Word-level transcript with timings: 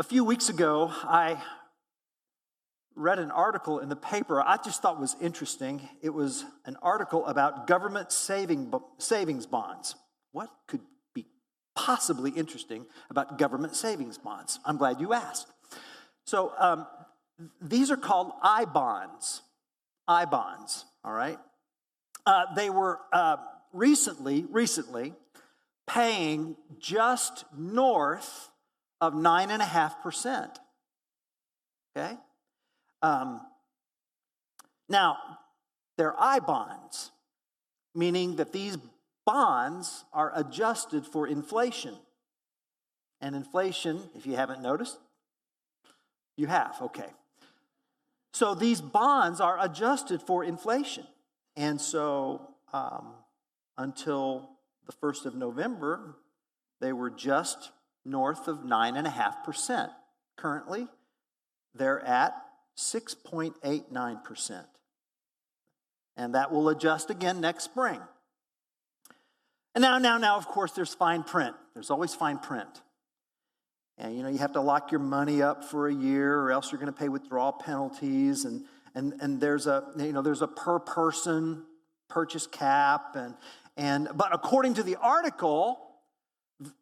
A 0.00 0.02
few 0.02 0.24
weeks 0.24 0.48
ago, 0.48 0.90
I 0.90 1.36
read 2.96 3.18
an 3.18 3.30
article 3.30 3.80
in 3.80 3.90
the 3.90 3.96
paper 3.96 4.40
I 4.40 4.56
just 4.56 4.80
thought 4.80 4.98
was 4.98 5.14
interesting. 5.20 5.86
It 6.00 6.08
was 6.08 6.46
an 6.64 6.78
article 6.80 7.26
about 7.26 7.66
government 7.66 8.10
saving, 8.10 8.72
savings 8.96 9.44
bonds. 9.44 9.96
What 10.32 10.48
could 10.66 10.80
be 11.14 11.26
possibly 11.76 12.30
interesting 12.30 12.86
about 13.10 13.36
government 13.36 13.76
savings 13.76 14.16
bonds? 14.16 14.58
I'm 14.64 14.78
glad 14.78 15.02
you 15.02 15.12
asked. 15.12 15.48
So, 16.24 16.54
um, 16.58 16.86
these 17.60 17.90
are 17.90 17.98
called 17.98 18.32
I 18.42 18.64
bonds. 18.64 19.42
I 20.08 20.24
bonds, 20.24 20.86
all 21.04 21.12
right? 21.12 21.38
Uh, 22.24 22.46
they 22.56 22.70
were 22.70 23.00
uh, 23.12 23.36
recently, 23.74 24.46
recently 24.48 25.12
paying 25.86 26.56
just 26.78 27.44
north 27.54 28.48
of 29.00 29.14
9.5%. 29.14 30.56
Okay? 31.96 32.16
Um, 33.02 33.40
now, 34.88 35.18
they're 35.96 36.20
I 36.20 36.40
bonds, 36.40 37.10
meaning 37.94 38.36
that 38.36 38.52
these 38.52 38.76
bonds 39.24 40.04
are 40.12 40.32
adjusted 40.34 41.06
for 41.06 41.26
inflation. 41.26 41.94
And 43.20 43.36
inflation, 43.36 44.00
if 44.16 44.26
you 44.26 44.36
haven't 44.36 44.62
noticed, 44.62 44.98
you 46.36 46.46
have, 46.46 46.76
okay. 46.80 47.08
So 48.32 48.54
these 48.54 48.80
bonds 48.80 49.40
are 49.40 49.58
adjusted 49.60 50.22
for 50.22 50.44
inflation. 50.44 51.06
And 51.56 51.80
so 51.80 52.54
um, 52.72 53.12
until 53.76 54.50
the 54.86 54.92
1st 54.92 55.26
of 55.26 55.34
November, 55.34 56.16
they 56.80 56.92
were 56.92 57.10
just 57.10 57.72
north 58.04 58.48
of 58.48 58.58
9.5%. 58.58 59.90
Currently, 60.36 60.88
they're 61.74 62.00
at 62.00 62.34
6.89%. 62.78 64.64
And 66.16 66.34
that 66.34 66.52
will 66.52 66.68
adjust 66.68 67.10
again 67.10 67.40
next 67.40 67.64
spring. 67.64 68.00
And 69.74 69.82
now, 69.82 69.98
now, 69.98 70.18
now, 70.18 70.36
of 70.36 70.48
course, 70.48 70.72
there's 70.72 70.94
fine 70.94 71.22
print. 71.22 71.54
There's 71.74 71.90
always 71.90 72.14
fine 72.14 72.38
print. 72.38 72.82
And 73.98 74.16
you 74.16 74.22
know, 74.22 74.28
you 74.28 74.38
have 74.38 74.52
to 74.54 74.60
lock 74.60 74.90
your 74.90 75.00
money 75.00 75.42
up 75.42 75.64
for 75.64 75.88
a 75.88 75.94
year 75.94 76.38
or 76.40 76.50
else 76.50 76.72
you're 76.72 76.80
going 76.80 76.92
to 76.92 76.98
pay 76.98 77.08
withdrawal 77.08 77.52
penalties. 77.52 78.44
And, 78.44 78.64
and, 78.94 79.14
and 79.20 79.40
there's 79.40 79.66
a, 79.66 79.92
you 79.98 80.12
know, 80.12 80.22
there's 80.22 80.42
a 80.42 80.48
per 80.48 80.78
person 80.78 81.64
purchase 82.08 82.46
cap. 82.46 83.14
And, 83.14 83.34
and, 83.76 84.08
but 84.14 84.34
according 84.34 84.74
to 84.74 84.82
the 84.82 84.96
article, 84.96 85.78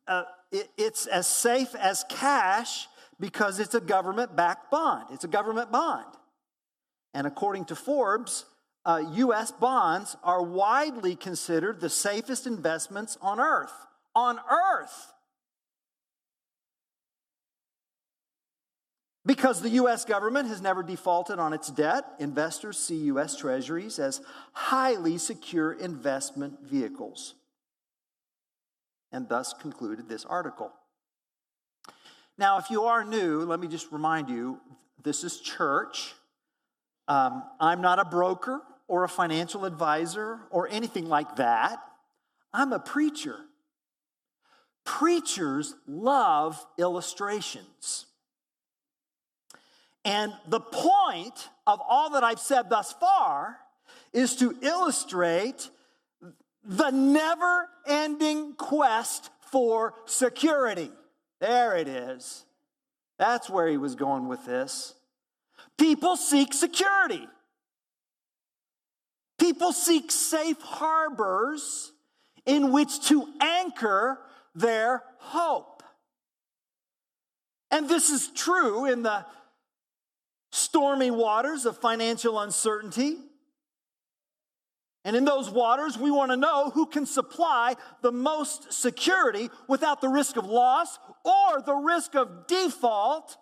uh, 0.06 0.24
it, 0.52 0.68
it's 0.76 1.06
as 1.06 1.26
safe 1.26 1.74
as 1.74 2.04
cash 2.08 2.86
because 3.20 3.58
it's 3.60 3.74
a 3.74 3.80
government 3.80 4.36
backed 4.36 4.70
bond. 4.70 5.06
It's 5.12 5.24
a 5.24 5.28
government 5.28 5.72
bond. 5.72 6.06
And 7.14 7.26
according 7.26 7.66
to 7.66 7.76
Forbes, 7.76 8.44
uh, 8.84 9.02
US 9.12 9.50
bonds 9.50 10.16
are 10.22 10.42
widely 10.42 11.16
considered 11.16 11.80
the 11.80 11.90
safest 11.90 12.46
investments 12.46 13.18
on 13.20 13.40
earth. 13.40 13.72
On 14.14 14.38
earth. 14.50 15.12
Because 19.26 19.60
the 19.60 19.70
US 19.70 20.06
government 20.06 20.48
has 20.48 20.62
never 20.62 20.82
defaulted 20.82 21.38
on 21.38 21.52
its 21.52 21.70
debt, 21.70 22.04
investors 22.18 22.78
see 22.78 22.96
US 23.12 23.36
treasuries 23.36 23.98
as 23.98 24.22
highly 24.52 25.18
secure 25.18 25.72
investment 25.72 26.62
vehicles. 26.62 27.34
And 29.12 29.28
thus 29.28 29.54
concluded 29.54 30.08
this 30.08 30.24
article. 30.24 30.72
Now, 32.36 32.58
if 32.58 32.70
you 32.70 32.84
are 32.84 33.04
new, 33.04 33.40
let 33.42 33.58
me 33.58 33.66
just 33.66 33.90
remind 33.90 34.28
you 34.28 34.60
this 35.02 35.24
is 35.24 35.40
church. 35.40 36.14
Um, 37.08 37.42
I'm 37.58 37.80
not 37.80 37.98
a 37.98 38.04
broker 38.04 38.60
or 38.86 39.04
a 39.04 39.08
financial 39.08 39.64
advisor 39.64 40.40
or 40.50 40.68
anything 40.70 41.08
like 41.08 41.36
that. 41.36 41.82
I'm 42.52 42.72
a 42.72 42.78
preacher. 42.78 43.36
Preachers 44.84 45.74
love 45.86 46.64
illustrations. 46.78 48.06
And 50.04 50.32
the 50.46 50.60
point 50.60 51.48
of 51.66 51.80
all 51.86 52.10
that 52.10 52.24
I've 52.24 52.40
said 52.40 52.70
thus 52.70 52.92
far 52.94 53.58
is 54.12 54.36
to 54.36 54.56
illustrate 54.62 55.68
the 56.68 56.90
never 56.90 57.68
ending 57.86 58.52
quest 58.52 59.30
for 59.50 59.94
security. 60.04 60.92
There 61.40 61.74
it 61.76 61.88
is. 61.88 62.44
That's 63.18 63.48
where 63.48 63.66
he 63.66 63.78
was 63.78 63.94
going 63.94 64.28
with 64.28 64.44
this. 64.44 64.94
People 65.78 66.16
seek 66.16 66.52
security. 66.52 67.26
People 69.38 69.72
seek 69.72 70.10
safe 70.10 70.60
harbors 70.60 71.92
in 72.44 72.70
which 72.70 73.06
to 73.08 73.26
anchor 73.40 74.18
their 74.54 75.02
hope. 75.18 75.82
And 77.70 77.88
this 77.88 78.10
is 78.10 78.28
true 78.28 78.84
in 78.84 79.02
the 79.02 79.24
stormy 80.52 81.10
waters 81.10 81.66
of 81.66 81.78
financial 81.78 82.38
uncertainty. 82.38 83.16
And 85.08 85.16
in 85.16 85.24
those 85.24 85.48
waters, 85.48 85.96
we 85.96 86.10
want 86.10 86.32
to 86.32 86.36
know 86.36 86.68
who 86.68 86.84
can 86.84 87.06
supply 87.06 87.76
the 88.02 88.12
most 88.12 88.74
security 88.74 89.48
without 89.66 90.02
the 90.02 90.08
risk 90.10 90.36
of 90.36 90.44
loss 90.44 90.98
or 91.24 91.62
the 91.64 91.72
risk 91.72 92.14
of 92.14 92.46
default. 92.46 93.38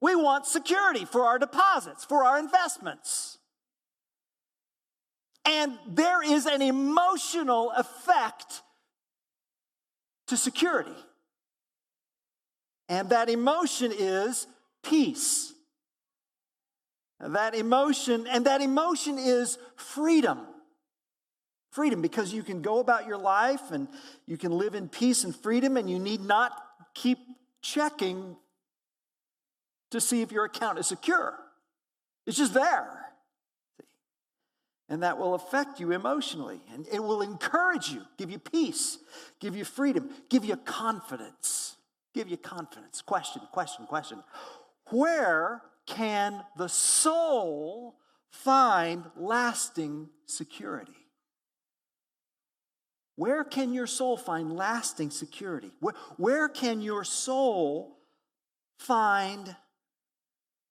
We 0.00 0.16
want 0.16 0.44
security 0.44 1.04
for 1.04 1.24
our 1.24 1.38
deposits, 1.38 2.04
for 2.04 2.24
our 2.24 2.36
investments. 2.36 3.38
And 5.44 5.78
there 5.86 6.20
is 6.20 6.46
an 6.46 6.60
emotional 6.60 7.70
effect 7.76 8.62
to 10.26 10.36
security. 10.36 10.98
And 12.88 13.10
that 13.10 13.30
emotion 13.30 13.92
is 13.96 14.48
peace. 14.82 15.52
That 17.20 17.54
emotion, 17.54 18.26
and 18.28 18.46
that 18.46 18.60
emotion 18.60 19.18
is 19.18 19.58
freedom. 19.76 20.40
Freedom, 21.70 22.00
because 22.00 22.32
you 22.32 22.42
can 22.42 22.62
go 22.62 22.78
about 22.78 23.06
your 23.06 23.18
life 23.18 23.70
and 23.72 23.88
you 24.26 24.36
can 24.36 24.52
live 24.52 24.74
in 24.74 24.88
peace 24.88 25.24
and 25.24 25.34
freedom, 25.34 25.76
and 25.76 25.90
you 25.90 25.98
need 25.98 26.20
not 26.20 26.52
keep 26.94 27.18
checking 27.60 28.36
to 29.90 30.00
see 30.00 30.22
if 30.22 30.32
your 30.32 30.44
account 30.44 30.78
is 30.78 30.86
secure. 30.86 31.34
It's 32.26 32.36
just 32.36 32.54
there. 32.54 33.06
And 34.88 35.02
that 35.02 35.18
will 35.18 35.34
affect 35.34 35.80
you 35.80 35.92
emotionally, 35.92 36.60
and 36.72 36.86
it 36.90 37.02
will 37.02 37.20
encourage 37.20 37.90
you, 37.90 38.02
give 38.16 38.30
you 38.30 38.38
peace, 38.38 38.98
give 39.40 39.54
you 39.56 39.64
freedom, 39.64 40.10
give 40.30 40.44
you 40.44 40.56
confidence. 40.56 41.76
Give 42.14 42.28
you 42.28 42.38
confidence. 42.38 43.02
Question, 43.02 43.42
question, 43.52 43.86
question. 43.86 44.24
Where 44.90 45.62
can 45.88 46.44
the 46.56 46.68
soul 46.68 47.96
find 48.30 49.04
lasting 49.16 50.08
security? 50.26 50.92
Where 53.16 53.42
can 53.42 53.72
your 53.72 53.88
soul 53.88 54.16
find 54.16 54.52
lasting 54.52 55.10
security? 55.10 55.72
Where, 55.80 55.94
where 56.18 56.48
can 56.48 56.80
your 56.80 57.02
soul 57.02 57.98
find 58.78 59.56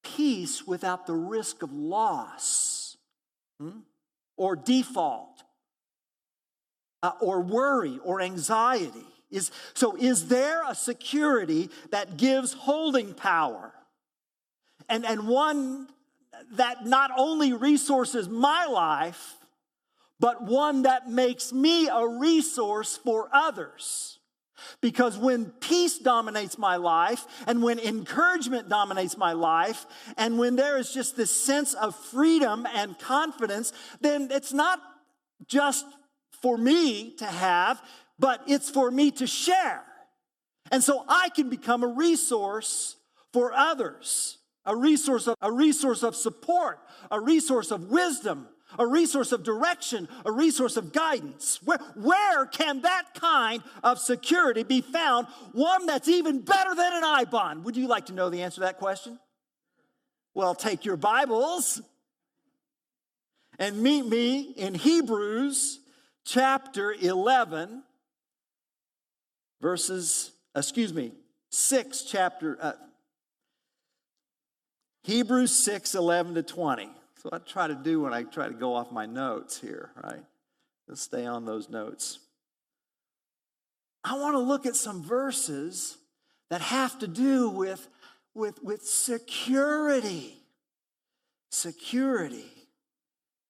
peace 0.01 0.65
without 0.65 1.07
the 1.07 1.13
risk 1.15 1.61
of 1.61 1.73
loss 1.73 2.95
hmm? 3.59 3.79
or 4.37 4.55
default 4.55 5.43
uh, 7.03 7.11
or 7.19 7.41
worry 7.41 7.99
or 8.03 8.21
anxiety? 8.21 9.05
Is, 9.29 9.51
so, 9.73 9.97
is 9.97 10.29
there 10.29 10.63
a 10.65 10.73
security 10.73 11.69
that 11.91 12.15
gives 12.15 12.53
holding 12.53 13.13
power? 13.13 13.73
And, 14.89 15.05
and 15.05 15.27
one 15.27 15.87
that 16.53 16.85
not 16.85 17.11
only 17.17 17.53
resources 17.53 18.29
my 18.29 18.65
life, 18.65 19.35
but 20.19 20.43
one 20.43 20.83
that 20.83 21.09
makes 21.09 21.53
me 21.53 21.87
a 21.87 22.07
resource 22.07 22.97
for 22.97 23.29
others. 23.31 24.19
Because 24.81 25.17
when 25.17 25.45
peace 25.45 25.99
dominates 25.99 26.57
my 26.57 26.77
life, 26.77 27.25
and 27.45 27.61
when 27.61 27.79
encouragement 27.79 28.69
dominates 28.69 29.15
my 29.15 29.33
life, 29.33 29.85
and 30.17 30.39
when 30.39 30.55
there 30.55 30.77
is 30.77 30.91
just 30.91 31.15
this 31.15 31.29
sense 31.31 31.75
of 31.75 31.95
freedom 31.95 32.65
and 32.73 32.97
confidence, 32.97 33.71
then 34.01 34.29
it's 34.31 34.53
not 34.53 34.79
just 35.47 35.85
for 36.41 36.57
me 36.57 37.15
to 37.17 37.25
have, 37.25 37.81
but 38.17 38.41
it's 38.47 38.69
for 38.69 38.89
me 38.89 39.11
to 39.11 39.27
share. 39.27 39.83
And 40.71 40.83
so 40.83 41.05
I 41.07 41.29
can 41.29 41.49
become 41.49 41.83
a 41.83 41.87
resource 41.87 42.95
for 43.31 43.53
others 43.53 44.37
a 44.67 44.75
resource 44.75 45.25
of, 45.25 45.35
a 45.41 45.51
resource 45.51 46.03
of 46.03 46.15
support, 46.15 46.79
a 47.09 47.19
resource 47.19 47.71
of 47.71 47.89
wisdom, 47.89 48.47
a 48.77 48.85
resource 48.85 49.31
of 49.31 49.43
direction, 49.43 50.07
a 50.25 50.31
resource 50.31 50.77
of 50.77 50.91
guidance. 50.91 51.59
Where, 51.63 51.79
where 51.95 52.45
can 52.45 52.81
that 52.81 53.13
kind 53.15 53.63
of 53.81 53.97
security 53.97 54.63
be 54.63 54.81
found? 54.81 55.27
One 55.53 55.85
that's 55.85 56.09
even 56.09 56.41
better 56.41 56.75
than 56.75 56.93
an 56.93 57.03
I 57.03 57.23
bond. 57.23 57.63
Would 57.63 57.77
you 57.77 57.87
like 57.87 58.07
to 58.07 58.13
know 58.13 58.29
the 58.29 58.43
answer 58.43 58.55
to 58.55 58.61
that 58.61 58.77
question? 58.77 59.17
Well, 60.33 60.53
take 60.53 60.85
your 60.85 60.97
Bibles 60.97 61.81
and 63.57 63.81
meet 63.81 64.05
me 64.05 64.41
in 64.41 64.75
Hebrews 64.75 65.79
chapter 66.25 66.93
11, 66.93 67.83
verses, 69.61 70.31
excuse 70.53 70.93
me, 70.93 71.13
6 71.49 72.03
chapter, 72.03 72.57
uh, 72.61 72.73
Hebrews 75.03 75.51
6, 75.63 75.95
11 75.95 76.35
to 76.35 76.43
20. 76.43 76.89
So 77.21 77.29
I 77.31 77.39
try 77.39 77.67
to 77.67 77.75
do 77.75 78.01
when 78.01 78.13
I 78.13 78.23
try 78.23 78.47
to 78.47 78.53
go 78.53 78.75
off 78.75 78.91
my 78.91 79.05
notes 79.05 79.59
here, 79.59 79.91
right? 80.03 80.23
Let's 80.87 81.01
stay 81.01 81.25
on 81.25 81.45
those 81.45 81.69
notes. 81.69 82.19
I 84.03 84.17
want 84.17 84.35
to 84.35 84.39
look 84.39 84.65
at 84.65 84.75
some 84.75 85.03
verses 85.03 85.97
that 86.49 86.61
have 86.61 86.99
to 86.99 87.07
do 87.07 87.49
with, 87.49 87.87
with, 88.33 88.63
with 88.63 88.85
security. 88.85 90.37
Security. 91.49 92.45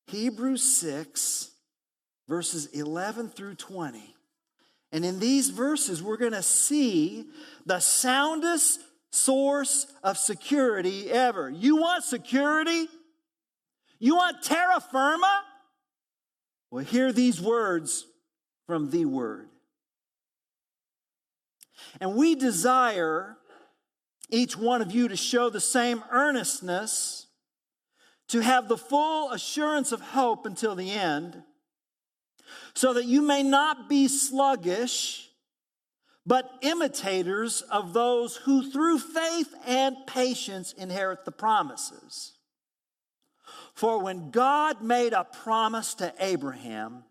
Hebrews 0.07 0.63
6, 0.63 1.51
verses 2.27 2.67
11 2.67 3.29
through 3.29 3.55
20. 3.55 4.15
And 4.91 5.03
in 5.03 5.19
these 5.19 5.49
verses, 5.49 6.01
we're 6.01 6.17
going 6.17 6.31
to 6.31 6.41
see 6.41 7.25
the 7.65 7.79
soundest 7.79 8.79
source 9.11 9.87
of 10.03 10.17
security 10.17 11.09
ever. 11.11 11.49
You 11.49 11.77
want 11.77 12.03
security? 12.03 12.87
You 13.99 14.15
want 14.15 14.43
terra 14.43 14.79
firma? 14.79 15.43
Well, 16.69 16.83
hear 16.83 17.11
these 17.11 17.41
words 17.41 18.05
from 18.65 18.89
the 18.91 19.05
Word. 19.05 19.47
And 22.01 22.15
we 22.15 22.35
desire 22.35 23.37
each 24.29 24.57
one 24.57 24.81
of 24.81 24.91
you 24.91 25.07
to 25.07 25.15
show 25.15 25.49
the 25.49 25.61
same 25.61 26.03
earnestness, 26.11 27.27
to 28.27 28.41
have 28.41 28.67
the 28.67 28.77
full 28.77 29.31
assurance 29.31 29.91
of 29.93 30.01
hope 30.01 30.45
until 30.45 30.75
the 30.75 30.91
end, 30.91 31.43
so 32.75 32.93
that 32.93 33.05
you 33.05 33.21
may 33.21 33.41
not 33.41 33.87
be 33.87 34.07
sluggish, 34.07 35.26
but 36.27 36.51
imitators 36.61 37.61
of 37.61 37.93
those 37.93 38.35
who 38.35 38.69
through 38.69 38.99
faith 38.99 39.55
and 39.65 39.95
patience 40.05 40.73
inherit 40.73 41.23
the 41.23 41.31
promises. 41.31 42.33
For 43.73 44.03
when 44.03 44.29
God 44.29 44.83
made 44.83 45.13
a 45.13 45.23
promise 45.23 45.93
to 45.95 46.13
Abraham, 46.19 47.05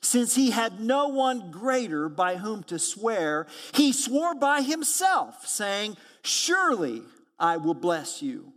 since 0.00 0.34
he 0.34 0.50
had 0.50 0.80
no 0.80 1.08
one 1.08 1.50
greater 1.50 2.08
by 2.08 2.36
whom 2.36 2.62
to 2.64 2.78
swear, 2.78 3.46
he 3.74 3.92
swore 3.92 4.34
by 4.34 4.62
himself, 4.62 5.46
saying, 5.46 5.96
Surely 6.22 7.02
I 7.38 7.58
will 7.58 7.74
bless 7.74 8.22
you 8.22 8.54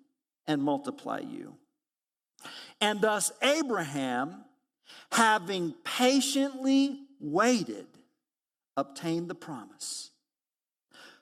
and 0.48 0.64
multiply 0.64 1.20
you. 1.20 1.56
And 2.80 3.02
thus 3.02 3.34
Abraham, 3.42 4.46
having 5.12 5.74
patiently 5.84 7.02
waited, 7.20 7.88
obtained 8.78 9.28
the 9.28 9.36
promise. 9.36 10.12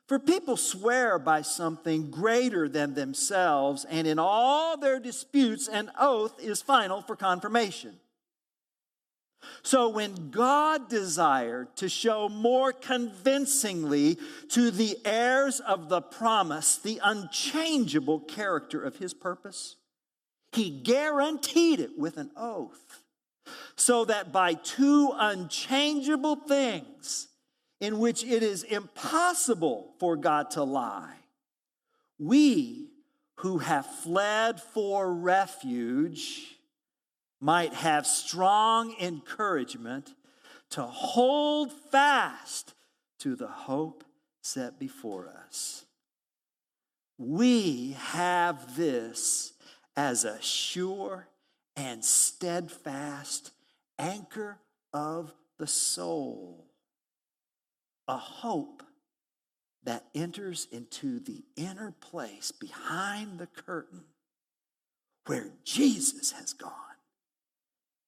For 0.07 0.19
people 0.19 0.55
swear 0.55 1.17
by 1.17 1.41
something 1.41 2.11
greater 2.11 2.69
than 2.69 2.93
themselves, 2.93 3.85
and 3.85 4.05
in 4.05 4.19
all 4.19 4.77
their 4.77 4.99
disputes, 4.99 5.67
an 5.67 5.91
oath 5.99 6.39
is 6.39 6.61
final 6.61 7.01
for 7.01 7.15
confirmation. 7.15 7.95
So, 9.63 9.89
when 9.89 10.31
God 10.31 10.89
desired 10.89 11.75
to 11.77 11.89
show 11.89 12.29
more 12.29 12.71
convincingly 12.71 14.17
to 14.49 14.71
the 14.71 14.97
heirs 15.05 15.59
of 15.59 15.89
the 15.89 16.01
promise 16.01 16.77
the 16.77 16.99
unchangeable 17.03 18.19
character 18.21 18.81
of 18.81 18.97
his 18.97 19.13
purpose, 19.13 19.75
he 20.51 20.69
guaranteed 20.69 21.79
it 21.79 21.97
with 21.97 22.17
an 22.17 22.31
oath, 22.35 23.03
so 23.75 24.05
that 24.05 24.31
by 24.31 24.53
two 24.53 25.11
unchangeable 25.15 26.35
things, 26.35 27.27
in 27.79 27.99
which 27.99 28.23
it 28.23 28.41
is 28.41 28.63
impossible 28.63 29.93
for 29.99 30.15
God 30.15 30.51
to 30.51 30.63
lie, 30.63 31.17
we 32.17 32.89
who 33.39 33.57
have 33.57 33.85
fled 33.85 34.61
for 34.61 35.13
refuge 35.13 36.57
might 37.41 37.73
have 37.73 38.07
strong 38.07 38.95
encouragement 38.99 40.13
to 40.69 40.83
hold 40.83 41.71
fast 41.91 42.73
to 43.19 43.35
the 43.35 43.47
hope 43.47 44.03
set 44.41 44.79
before 44.79 45.29
us. 45.45 45.85
We 47.17 47.95
have 47.99 48.75
this 48.75 49.53
as 49.95 50.23
a 50.23 50.41
sure 50.41 51.27
and 51.75 52.03
steadfast 52.03 53.51
anchor 53.97 54.57
of 54.93 55.33
the 55.57 55.67
soul 55.67 56.65
a 58.07 58.17
hope 58.17 58.83
that 59.83 60.05
enters 60.15 60.67
into 60.71 61.19
the 61.19 61.43
inner 61.55 61.93
place 61.99 62.51
behind 62.51 63.37
the 63.37 63.47
curtain 63.47 64.03
where 65.27 65.51
Jesus 65.63 66.31
has 66.31 66.53
gone 66.53 66.71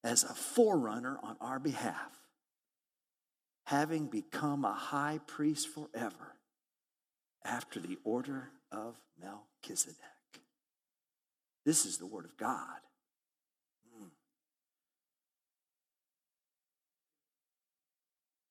as 0.03 0.23
a 0.23 0.33
forerunner 0.33 1.17
on 1.21 1.35
our 1.41 1.59
behalf, 1.59 2.11
having 3.65 4.05
become 4.07 4.65
a 4.65 4.73
high 4.73 5.19
priest 5.27 5.67
forever 5.67 6.35
after 7.43 7.79
the 7.79 7.97
order 8.03 8.49
of 8.71 8.99
Melchizedek. 9.19 9.97
This 11.65 11.85
is 11.85 11.97
the 11.97 12.05
Word 12.05 12.25
of 12.25 12.37
God. 12.37 12.79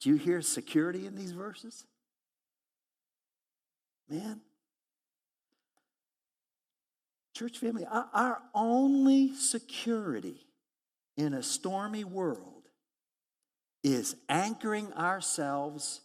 Do 0.00 0.10
you 0.10 0.16
hear 0.16 0.42
security 0.42 1.06
in 1.06 1.14
these 1.16 1.32
verses? 1.32 1.84
Man. 4.08 4.40
Church 7.34 7.58
family, 7.58 7.86
our 7.90 8.40
only 8.54 9.34
security 9.34 10.46
in 11.16 11.34
a 11.34 11.42
stormy 11.42 12.04
world 12.04 12.68
is 13.84 14.16
anchoring 14.28 14.92
ourselves 14.94 16.00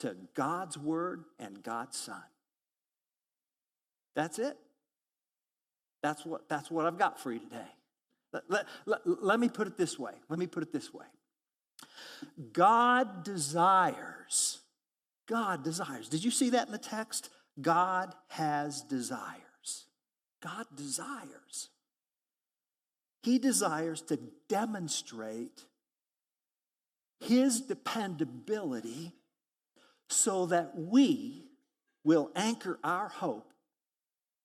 to 0.00 0.16
God's 0.34 0.78
Word 0.78 1.24
and 1.38 1.62
God's 1.62 1.98
Son. 1.98 2.22
That's 4.14 4.38
it. 4.38 4.56
That's 6.02 6.24
what, 6.24 6.48
that's 6.48 6.70
what 6.70 6.86
I've 6.86 6.98
got 6.98 7.20
for 7.20 7.32
you 7.32 7.40
today. 7.40 7.68
Let, 8.32 8.42
let, 8.48 8.66
let, 8.86 9.00
let 9.04 9.40
me 9.40 9.48
put 9.48 9.66
it 9.66 9.76
this 9.76 9.98
way. 9.98 10.12
Let 10.28 10.38
me 10.38 10.46
put 10.46 10.62
it 10.62 10.72
this 10.72 10.92
way. 10.94 11.06
God 12.52 13.24
desires. 13.24 14.60
God 15.26 15.62
desires. 15.62 16.08
Did 16.08 16.24
you 16.24 16.30
see 16.30 16.50
that 16.50 16.66
in 16.66 16.72
the 16.72 16.78
text? 16.78 17.30
God 17.60 18.14
has 18.28 18.82
desires. 18.82 19.86
God 20.42 20.66
desires. 20.74 21.68
He 23.22 23.38
desires 23.38 24.00
to 24.02 24.18
demonstrate 24.48 25.64
his 27.20 27.60
dependability 27.60 29.12
so 30.08 30.46
that 30.46 30.72
we 30.76 31.44
will 32.02 32.30
anchor 32.34 32.78
our 32.82 33.08
hope 33.08 33.52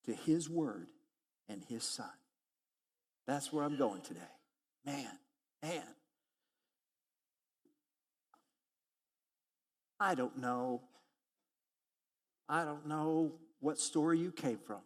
to 0.06 0.14
his 0.14 0.50
word 0.50 0.88
and 1.48 1.64
his 1.68 1.84
son. 1.84 2.10
That's 3.26 3.52
where 3.52 3.64
I'm 3.64 3.78
going 3.78 4.02
today. 4.02 4.20
Man, 4.86 5.08
man. 5.64 5.84
I 10.00 10.16
don't 10.16 10.38
know. 10.38 10.82
I 12.48 12.66
don't 12.66 12.88
know 12.88 13.34
what 13.60 13.80
story 13.80 14.20
you 14.20 14.32
came 14.32 14.60
from. 14.60 14.82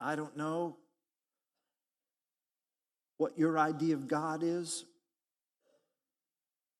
I 0.00 0.16
don't 0.16 0.36
know 0.36 0.76
what 3.18 3.38
your 3.38 3.58
idea 3.58 3.94
of 3.94 4.08
God 4.08 4.42
is. 4.42 4.84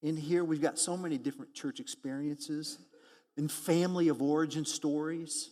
In 0.02 0.16
here, 0.16 0.44
we've 0.44 0.60
got 0.60 0.78
so 0.78 0.96
many 0.96 1.18
different 1.18 1.54
church 1.54 1.80
experiences 1.80 2.78
and 3.36 3.50
family 3.50 4.08
of 4.08 4.22
origin 4.22 4.64
stories. 4.64 5.50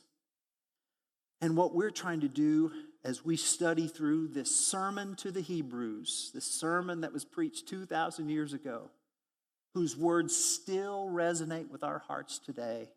And 1.40 1.56
what 1.56 1.74
we're 1.74 1.90
trying 1.90 2.20
to 2.20 2.28
do 2.28 2.72
as 3.04 3.24
we 3.24 3.36
study 3.36 3.86
through 3.86 4.28
this 4.28 4.54
sermon 4.54 5.14
to 5.16 5.30
the 5.30 5.40
Hebrews, 5.40 6.30
this 6.34 6.46
sermon 6.46 7.02
that 7.02 7.12
was 7.12 7.24
preached 7.24 7.68
2,000 7.68 8.28
years 8.30 8.52
ago, 8.52 8.90
whose 9.74 9.96
words 9.96 10.34
still 10.34 11.08
resonate 11.10 11.68
with 11.68 11.82
our 11.82 11.98
hearts 11.98 12.38
today. 12.38 12.88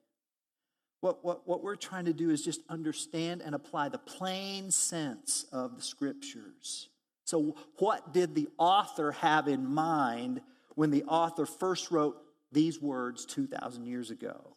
What, 1.02 1.24
what, 1.24 1.48
what 1.48 1.64
we're 1.64 1.76
trying 1.76 2.06
to 2.06 2.14
do 2.14 2.30
is 2.30 2.44
just 2.44 2.62
understand 2.70 3.42
and 3.42 3.54
apply 3.54 3.90
the 3.90 3.98
plain 3.98 4.72
sense 4.72 5.46
of 5.52 5.76
the 5.76 5.82
scriptures 5.82 6.90
So, 7.26 7.56
what 7.78 8.14
did 8.14 8.36
the 8.36 8.48
author 8.58 9.12
have 9.12 9.48
in 9.48 9.66
mind 9.66 10.42
when 10.76 10.92
the 10.92 11.04
author 11.04 11.46
first 11.46 11.92
wrote 11.92 12.18
these 12.52 12.82
words 12.82 13.26
2,000 13.26 13.86
years 13.86 14.12
ago? 14.12 14.56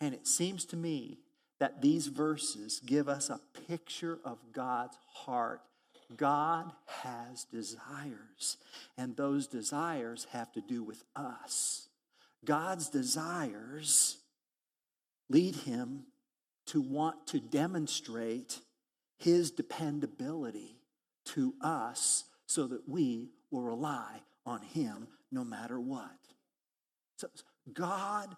And 0.00 0.14
it 0.14 0.26
seems 0.26 0.64
to 0.66 0.76
me 0.76 1.18
that 1.58 1.82
these 1.82 2.06
verses 2.06 2.80
give 2.84 3.08
us 3.08 3.28
a 3.28 3.40
picture 3.66 4.18
of 4.24 4.38
God's 4.52 4.96
heart. 5.12 5.60
God 6.16 6.72
has 6.86 7.44
desires, 7.44 8.56
and 8.98 9.16
those 9.16 9.46
desires 9.46 10.26
have 10.32 10.52
to 10.52 10.60
do 10.60 10.82
with 10.82 11.04
us. 11.14 11.88
God's 12.44 12.88
desires 12.88 14.18
lead 15.28 15.54
him 15.54 16.04
to 16.66 16.80
want 16.80 17.26
to 17.28 17.40
demonstrate 17.40 18.60
his 19.18 19.50
dependability 19.50 20.76
to 21.26 21.54
us 21.60 22.24
so 22.46 22.66
that 22.66 22.88
we 22.88 23.28
will 23.50 23.62
rely 23.62 24.22
on 24.46 24.62
him 24.62 25.06
no 25.30 25.44
matter 25.44 25.78
what. 25.78 26.16
So 27.16 27.28
God 27.72 28.34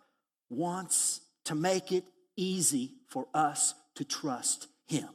wants 0.50 1.21
to 1.45 1.55
make 1.55 1.93
it 1.93 2.05
easy 2.37 2.95
for 3.09 3.29
us 3.33 3.75
to 3.95 4.05
trust 4.05 4.67
him, 4.87 5.09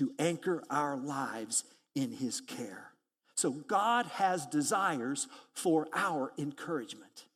to 0.00 0.10
anchor 0.18 0.64
our 0.70 0.96
lives 0.96 1.64
in 1.94 2.10
his 2.10 2.40
care. 2.40 2.86
So 3.34 3.50
God 3.50 4.06
has 4.06 4.46
desires 4.46 5.28
for 5.52 5.88
our 5.94 6.32
encouragement. 6.38 7.26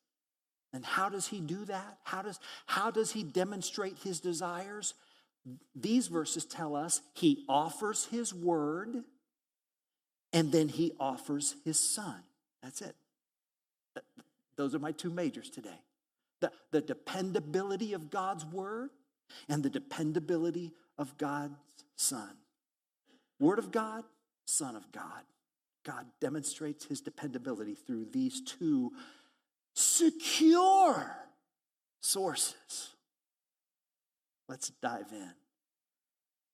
And 0.73 0.83
how 0.83 1.11
does 1.11 1.27
he 1.27 1.41
do 1.41 1.67
that? 1.67 1.99
How 2.05 2.23
does, 2.23 2.41
how 2.65 2.91
does 2.91 3.13
he 3.13 3.23
demonstrate 3.23 3.99
his 3.99 4.19
desires? 4.19 4.95
These 5.77 6.07
verses 6.07 6.47
tell 6.47 6.75
us 6.75 7.03
he 7.13 7.45
offers 7.51 8.07
his 8.07 8.33
word 8.33 9.05
and 10.33 10.51
then 10.51 10.71
he 10.71 10.95
offers 10.99 11.57
his 11.67 11.79
son. 11.79 12.23
That's 12.63 12.81
it. 12.81 12.97
Those 14.57 14.75
are 14.75 14.79
my 14.79 14.93
two 14.93 15.11
majors 15.11 15.51
today 15.51 15.81
the, 16.41 16.51
the 16.71 16.81
dependability 16.81 17.93
of 17.93 18.11
God's 18.11 18.47
word 18.47 18.89
and 19.51 19.63
the 19.63 19.71
dependability 19.71 20.73
of 20.97 21.17
God's 21.19 21.55
son. 21.97 22.31
Word 23.39 23.59
of 23.59 23.71
God, 23.71 24.05
Son 24.47 24.77
of 24.77 24.91
God. 24.93 25.23
God 25.85 26.07
demonstrates 26.21 26.87
his 26.87 27.01
dependability 27.01 27.75
through 27.75 28.07
these 28.07 28.41
two 28.41 28.93
secure 29.75 31.17
sources. 32.01 32.91
Let's 34.49 34.71
dive 34.83 35.13
in. 35.13 35.33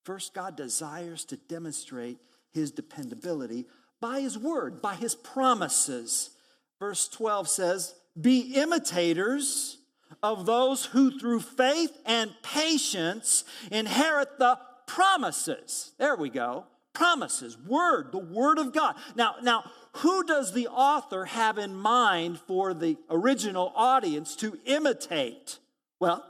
First, 0.04 0.34
God 0.34 0.56
desires 0.56 1.24
to 1.26 1.36
demonstrate 1.36 2.18
his 2.52 2.70
dependability 2.70 3.66
by 4.00 4.20
his 4.20 4.38
word, 4.38 4.80
by 4.80 4.94
his 4.94 5.14
promises. 5.14 6.30
Verse 6.78 7.08
12 7.08 7.48
says, 7.48 7.94
Be 8.20 8.54
imitators 8.54 9.78
of 10.22 10.46
those 10.46 10.86
who 10.86 11.18
through 11.18 11.40
faith 11.40 11.96
and 12.06 12.32
patience 12.42 13.44
inherit 13.70 14.38
the 14.38 14.58
promises. 14.94 15.92
There 15.98 16.16
we 16.16 16.30
go. 16.30 16.64
Promises, 16.92 17.56
word, 17.56 18.10
the 18.10 18.18
word 18.18 18.58
of 18.58 18.72
God. 18.72 18.96
Now, 19.14 19.36
now, 19.40 19.70
who 19.98 20.24
does 20.24 20.52
the 20.52 20.66
author 20.66 21.26
have 21.26 21.58
in 21.58 21.74
mind 21.74 22.40
for 22.40 22.74
the 22.74 22.96
original 23.08 23.72
audience 23.76 24.34
to 24.36 24.58
imitate? 24.64 25.58
Well, 26.00 26.24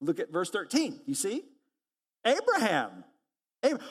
look 0.00 0.18
at 0.18 0.32
verse 0.32 0.48
13. 0.48 1.00
You 1.04 1.14
see? 1.14 1.44
Abraham. 2.24 3.04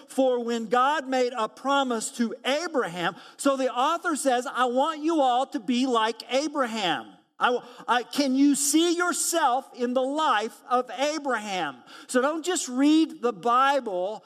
For 0.07 0.43
when 0.43 0.67
God 0.67 1.07
made 1.07 1.33
a 1.37 1.47
promise 1.47 2.09
to 2.11 2.33
Abraham, 2.45 3.15
so 3.37 3.57
the 3.57 3.71
author 3.71 4.15
says, 4.15 4.47
I 4.51 4.65
want 4.65 5.01
you 5.01 5.21
all 5.21 5.45
to 5.47 5.59
be 5.59 5.85
like 5.85 6.23
Abraham. 6.31 7.07
I, 7.37 7.59
I, 7.87 8.03
can 8.03 8.35
you 8.35 8.55
see 8.55 8.95
yourself 8.95 9.69
in 9.75 9.93
the 9.93 10.01
life 10.01 10.55
of 10.69 10.89
Abraham? 10.97 11.77
So 12.07 12.21
don't 12.21 12.45
just 12.45 12.69
read 12.69 13.21
the 13.21 13.33
Bible 13.33 14.23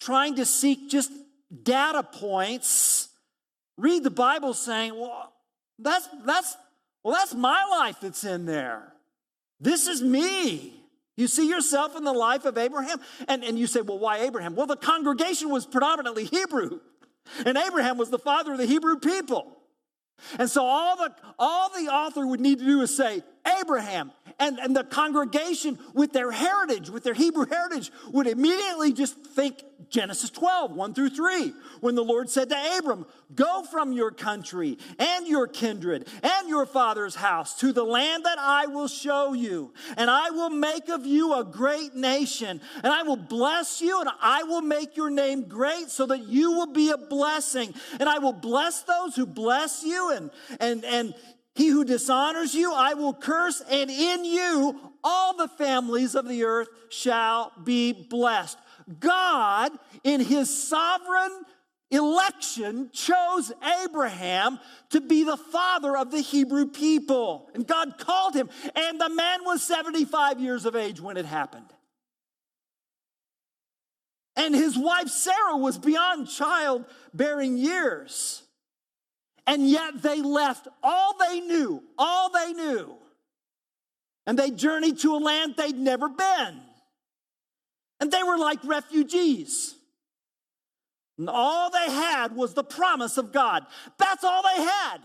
trying 0.00 0.36
to 0.36 0.46
seek 0.46 0.88
just 0.88 1.12
data 1.62 2.02
points. 2.02 3.08
Read 3.76 4.02
the 4.02 4.10
Bible 4.10 4.54
saying, 4.54 4.98
well, 4.98 5.32
that's, 5.78 6.08
that's, 6.24 6.56
well, 7.04 7.14
that's 7.14 7.34
my 7.34 7.64
life 7.70 7.96
that's 8.00 8.24
in 8.24 8.46
there. 8.46 8.94
This 9.60 9.86
is 9.86 10.02
me. 10.02 10.74
You 11.16 11.26
see 11.26 11.48
yourself 11.48 11.96
in 11.96 12.04
the 12.04 12.12
life 12.12 12.44
of 12.44 12.56
Abraham? 12.56 12.98
And, 13.26 13.44
and 13.44 13.58
you 13.58 13.66
say, 13.66 13.80
well, 13.80 13.98
why 13.98 14.20
Abraham? 14.20 14.54
Well, 14.54 14.66
the 14.66 14.76
congregation 14.76 15.50
was 15.50 15.66
predominantly 15.66 16.24
Hebrew, 16.24 16.80
and 17.44 17.58
Abraham 17.58 17.98
was 17.98 18.08
the 18.08 18.18
father 18.18 18.52
of 18.52 18.58
the 18.58 18.66
Hebrew 18.66 18.98
people. 19.00 19.57
And 20.38 20.50
so 20.50 20.64
all 20.64 20.96
the, 20.96 21.14
all 21.38 21.70
the 21.70 21.88
author 21.88 22.26
would 22.26 22.40
need 22.40 22.58
to 22.58 22.64
do 22.64 22.80
is 22.82 22.96
say, 22.96 23.22
Abraham. 23.60 24.12
And, 24.40 24.58
and 24.60 24.76
the 24.76 24.84
congregation, 24.84 25.78
with 25.94 26.12
their 26.12 26.30
heritage, 26.30 26.90
with 26.90 27.02
their 27.02 27.14
Hebrew 27.14 27.46
heritage, 27.46 27.90
would 28.12 28.28
immediately 28.28 28.92
just 28.92 29.16
think 29.16 29.64
Genesis 29.90 30.30
12, 30.30 30.72
1 30.72 30.94
through 30.94 31.10
3, 31.10 31.52
when 31.80 31.94
the 31.94 32.04
Lord 32.04 32.28
said 32.28 32.50
to 32.50 32.78
Abram, 32.78 33.06
Go 33.34 33.62
from 33.64 33.92
your 33.92 34.10
country 34.10 34.78
and 34.98 35.26
your 35.26 35.46
kindred 35.46 36.06
and 36.22 36.48
your 36.48 36.66
father's 36.66 37.14
house 37.14 37.58
to 37.60 37.72
the 37.72 37.84
land 37.84 38.24
that 38.24 38.38
I 38.38 38.66
will 38.66 38.88
show 38.88 39.32
you. 39.32 39.72
And 39.96 40.10
I 40.10 40.30
will 40.30 40.50
make 40.50 40.88
of 40.88 41.06
you 41.06 41.34
a 41.34 41.44
great 41.44 41.94
nation. 41.94 42.60
And 42.82 42.92
I 42.92 43.02
will 43.02 43.16
bless 43.16 43.80
you 43.80 44.00
and 44.00 44.10
I 44.20 44.44
will 44.44 44.62
make 44.62 44.96
your 44.96 45.10
name 45.10 45.44
great 45.44 45.90
so 45.90 46.06
that 46.06 46.26
you 46.26 46.52
will 46.52 46.72
be 46.72 46.90
a 46.90 46.98
blessing. 46.98 47.74
And 47.98 48.08
I 48.08 48.18
will 48.18 48.32
bless 48.32 48.82
those 48.82 49.16
who 49.16 49.26
bless 49.26 49.84
you 49.84 50.12
and, 50.12 50.30
and, 50.60 50.84
and 50.84 51.14
he 51.58 51.68
who 51.70 51.84
dishonors 51.84 52.54
you, 52.54 52.72
I 52.72 52.94
will 52.94 53.12
curse, 53.12 53.60
and 53.68 53.90
in 53.90 54.24
you 54.24 54.78
all 55.02 55.36
the 55.36 55.48
families 55.48 56.14
of 56.14 56.28
the 56.28 56.44
earth 56.44 56.68
shall 56.88 57.50
be 57.64 57.92
blessed. 57.92 58.56
God, 59.00 59.72
in 60.04 60.20
his 60.20 60.68
sovereign 60.68 61.32
election, 61.90 62.90
chose 62.92 63.50
Abraham 63.82 64.60
to 64.90 65.00
be 65.00 65.24
the 65.24 65.36
father 65.36 65.96
of 65.96 66.12
the 66.12 66.20
Hebrew 66.20 66.66
people. 66.66 67.50
And 67.54 67.66
God 67.66 67.98
called 67.98 68.34
him, 68.34 68.48
and 68.76 69.00
the 69.00 69.08
man 69.08 69.40
was 69.44 69.60
75 69.64 70.38
years 70.38 70.64
of 70.64 70.76
age 70.76 71.00
when 71.00 71.16
it 71.16 71.24
happened. 71.24 71.72
And 74.36 74.54
his 74.54 74.78
wife 74.78 75.08
Sarah 75.08 75.56
was 75.56 75.76
beyond 75.76 76.28
childbearing 76.28 77.58
years. 77.58 78.44
And 79.48 79.66
yet 79.66 80.02
they 80.02 80.20
left 80.20 80.68
all 80.82 81.16
they 81.18 81.40
knew, 81.40 81.82
all 81.96 82.30
they 82.30 82.52
knew. 82.52 82.94
And 84.26 84.38
they 84.38 84.50
journeyed 84.50 84.98
to 84.98 85.16
a 85.16 85.16
land 85.16 85.54
they'd 85.56 85.74
never 85.74 86.10
been. 86.10 86.60
And 87.98 88.12
they 88.12 88.22
were 88.22 88.36
like 88.36 88.58
refugees. 88.62 89.74
And 91.16 91.30
all 91.30 91.70
they 91.70 91.90
had 91.90 92.36
was 92.36 92.52
the 92.52 92.62
promise 92.62 93.16
of 93.16 93.32
God. 93.32 93.64
That's 93.98 94.22
all 94.22 94.42
they 94.42 94.62
had. 94.62 94.98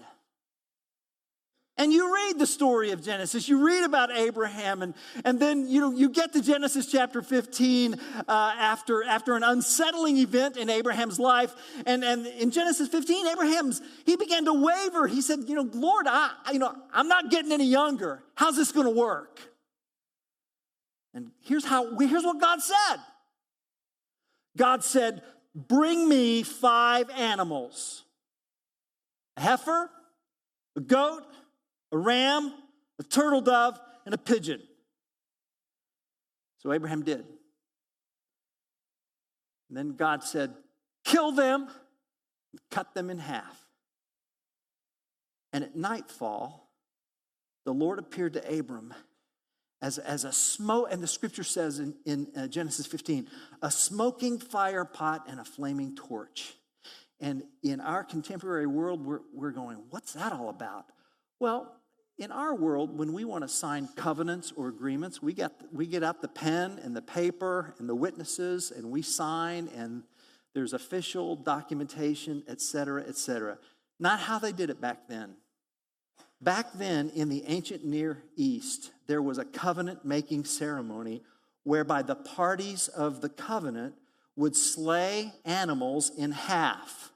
And 1.75 1.92
you 1.92 2.13
read 2.13 2.38
the 2.38 2.46
story 2.46 2.92
of 2.92 3.03
Genesis, 3.03 3.50
you 3.50 3.65
read 3.65 3.84
about 3.84 4.12
Abraham, 4.12 4.84
and, 4.84 4.94
and 5.25 5.39
then 5.39 5.68
you 5.68 5.82
know, 5.82 5.92
you 5.92 6.08
get 6.08 6.34
to 6.34 6.42
Genesis 6.42 6.86
chapter 6.86 7.24
15 7.24 7.96
uh, 7.96 7.98
after, 8.27 9.03
after 9.03 9.36
an 9.36 9.42
unsettling 9.42 10.18
event 10.18 10.56
in 10.56 10.70
Abraham's 10.70 11.20
life. 11.20 11.56
And, 11.88 12.03
and 12.03 12.27
in 12.27 12.51
Genesis 12.51 12.89
15, 12.89 13.27
Abraham's, 13.27 13.82
he 14.06 14.15
began 14.15 14.46
to 14.46 14.53
waver. 14.53 15.08
He 15.08 15.22
said, 15.22 15.39
you 15.48 15.56
know, 15.56 15.68
Lord, 15.74 16.06
I, 16.08 16.32
you 16.51 16.60
know, 16.60 16.75
I'm 16.94 17.08
not 17.08 17.32
getting 17.32 17.51
any 17.51 17.68
younger. 17.68 18.24
How's 18.36 18.56
this 18.56 18.72
going 18.72 18.86
to 18.86 18.94
work? 18.94 19.39
And 21.15 21.32
here's, 21.42 21.65
how, 21.65 21.98
here's 21.98 22.24
what 22.24 22.39
God 22.39 22.62
said 22.62 22.98
God 24.56 24.84
said, 24.84 25.24
Bring 25.56 26.08
me 26.08 26.44
five 26.44 27.10
animals 27.12 28.03
a 29.38 29.42
heifer, 29.42 29.89
a 30.75 30.82
goat, 30.82 31.24
a 31.93 31.97
ram, 31.97 32.53
a 33.00 33.03
turtle 33.03 33.39
dove, 33.39 33.79
and 34.05 34.13
a 34.13 34.17
pigeon. 34.17 34.62
So 36.57 36.73
Abraham 36.73 37.03
did. 37.03 37.23
And 39.69 39.77
then 39.77 39.95
God 39.95 40.23
said, 40.23 40.53
Kill 41.05 41.31
them, 41.31 41.67
cut 42.71 42.93
them 42.93 43.09
in 43.09 43.19
half. 43.19 43.59
And 45.51 45.63
at 45.63 45.75
nightfall, 45.75 46.69
the 47.65 47.73
Lord 47.73 48.00
appeared 48.00 48.33
to 48.33 48.59
Abram 48.59 48.93
as, 49.81 49.97
as 49.97 50.23
a 50.23 50.31
smoke, 50.31 50.88
and 50.91 51.03
the 51.03 51.07
scripture 51.07 51.43
says 51.43 51.79
in, 51.79 51.93
in 52.05 52.27
uh, 52.35 52.47
Genesis 52.47 52.85
15, 52.85 53.27
a 53.62 53.69
smoking 53.69 54.39
fire 54.39 54.85
pot 54.85 55.25
and 55.27 55.39
a 55.39 55.43
flaming 55.43 55.95
torch. 55.95 56.53
And 57.19 57.43
in 57.62 57.81
our 57.81 58.03
contemporary 58.03 58.65
world, 58.65 59.05
we're, 59.05 59.19
we're 59.33 59.51
going, 59.51 59.83
what's 59.89 60.13
that 60.13 60.31
all 60.31 60.50
about? 60.50 60.85
Well, 61.39 61.75
in 62.24 62.32
our 62.32 62.56
world, 62.56 62.98
when 62.98 63.12
we 63.12 63.25
want 63.25 63.44
to 63.44 63.50
sign 63.50 63.89
covenants 63.98 64.53
or 64.56 64.70
agreements, 64.70 65.22
we 65.22 65.34
get, 65.34 65.51
we 65.74 65.86
get 65.86 66.03
out 66.03 66.22
the 66.22 66.27
pen 66.30 66.80
and 66.82 66.96
the 66.96 67.01
paper 67.01 67.75
and 67.80 67.89
the 67.89 67.96
witnesses 67.96 68.72
and 68.72 68.89
we 68.89 69.01
sign, 69.01 69.70
and 69.75 70.03
there's 70.56 70.72
official 70.72 71.36
documentation, 71.36 72.42
etc., 72.48 73.03
etc. 73.03 73.58
Not 74.00 74.22
how 74.22 74.39
they 74.39 74.53
did 74.53 74.70
it 74.70 74.80
back 74.80 75.10
then. 75.10 75.36
Back 76.39 76.72
then, 76.74 77.10
in 77.10 77.27
the 77.27 77.44
ancient 77.46 77.84
Near 77.84 78.24
East, 78.38 78.92
there 79.08 79.22
was 79.22 79.38
a 79.38 79.46
covenant 79.46 80.06
making 80.06 80.46
ceremony 80.46 81.24
whereby 81.63 82.03
the 82.03 82.15
parties 82.15 82.88
of 82.88 83.20
the 83.20 83.30
covenant 83.30 83.96
would 84.38 84.56
slay 84.56 85.34
animals 85.44 86.10
in 86.18 86.32
half, 86.32 87.12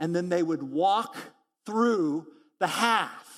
and 0.00 0.16
then 0.16 0.30
they 0.30 0.42
would 0.42 0.62
walk 0.62 1.14
through 1.66 2.26
the 2.58 2.66
half. 2.66 3.35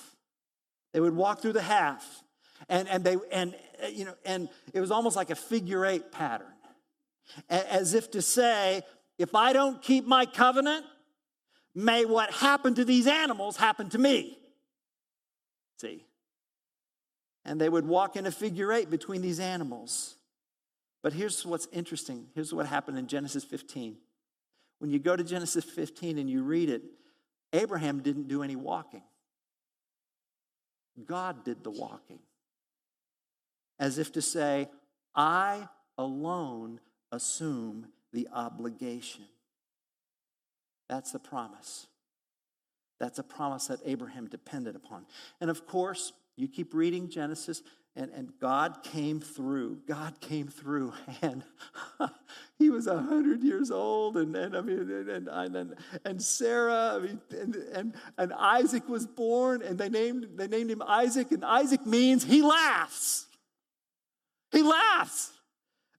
They 0.93 0.99
would 0.99 1.15
walk 1.15 1.41
through 1.41 1.53
the 1.53 1.61
half, 1.61 2.23
and, 2.67 2.87
and 2.87 3.03
they 3.03 3.17
and 3.31 3.55
uh, 3.83 3.87
you 3.87 4.05
know, 4.05 4.15
and 4.25 4.49
it 4.73 4.79
was 4.79 4.91
almost 4.91 5.15
like 5.15 5.29
a 5.29 5.35
figure 5.35 5.85
eight 5.85 6.11
pattern, 6.11 6.47
as 7.49 7.93
if 7.93 8.11
to 8.11 8.21
say, 8.21 8.81
if 9.17 9.35
I 9.35 9.53
don't 9.53 9.81
keep 9.81 10.05
my 10.05 10.25
covenant, 10.25 10.85
may 11.75 12.05
what 12.05 12.31
happened 12.31 12.77
to 12.77 12.85
these 12.85 13.07
animals 13.07 13.57
happen 13.57 13.89
to 13.89 13.97
me. 13.97 14.37
See? 15.77 16.05
And 17.45 17.59
they 17.59 17.69
would 17.69 17.85
walk 17.85 18.15
in 18.15 18.25
a 18.25 18.31
figure 18.31 18.71
eight 18.71 18.89
between 18.89 19.21
these 19.21 19.39
animals. 19.39 20.15
But 21.01 21.13
here's 21.13 21.45
what's 21.45 21.67
interesting. 21.71 22.27
Here's 22.35 22.53
what 22.53 22.65
happened 22.65 22.97
in 22.97 23.07
Genesis 23.07 23.43
15. 23.43 23.95
When 24.79 24.91
you 24.91 24.99
go 24.99 25.15
to 25.15 25.23
Genesis 25.23 25.63
15 25.63 26.17
and 26.17 26.29
you 26.29 26.43
read 26.43 26.69
it, 26.69 26.81
Abraham 27.53 28.01
didn't 28.01 28.27
do 28.27 28.43
any 28.43 28.55
walking. 28.55 29.03
God 31.05 31.43
did 31.43 31.63
the 31.63 31.71
walking. 31.71 32.19
As 33.79 33.97
if 33.97 34.11
to 34.13 34.21
say, 34.21 34.69
I 35.15 35.67
alone 35.97 36.79
assume 37.11 37.87
the 38.13 38.27
obligation. 38.33 39.25
That's 40.87 41.11
the 41.11 41.19
promise. 41.19 41.87
That's 42.99 43.19
a 43.19 43.23
promise 43.23 43.67
that 43.67 43.79
Abraham 43.85 44.27
depended 44.27 44.75
upon. 44.75 45.05
And 45.39 45.49
of 45.49 45.65
course, 45.65 46.11
you 46.35 46.47
keep 46.47 46.73
reading 46.73 47.09
Genesis, 47.09 47.61
and, 47.99 48.11
and 48.13 48.31
God 48.39 48.81
came 48.81 49.19
through. 49.19 49.81
God 49.85 50.21
came 50.21 50.47
through, 50.47 50.93
and 51.21 51.43
he 52.57 52.69
was 52.69 52.87
a 52.87 52.97
hundred 52.97 53.43
years 53.43 53.71
old, 53.71 54.15
and, 54.15 54.33
and 54.35 54.55
I 54.55 54.61
mean, 54.61 54.89
and, 54.89 55.27
and, 55.27 55.75
and 56.05 56.21
Sarah, 56.21 56.95
I 56.95 56.99
mean, 56.99 57.19
and, 57.31 57.55
and, 57.55 57.95
and 58.17 58.33
Isaac 58.33 58.87
was 58.87 59.05
born, 59.05 59.61
and 59.61 59.77
they 59.77 59.89
named 59.89 60.27
they 60.35 60.47
named 60.47 60.71
him 60.71 60.81
Isaac, 60.81 61.31
and 61.31 61.43
Isaac 61.43 61.85
means 61.85 62.23
he 62.23 62.41
laughs. 62.41 63.27
He 64.51 64.63
laughs. 64.63 65.33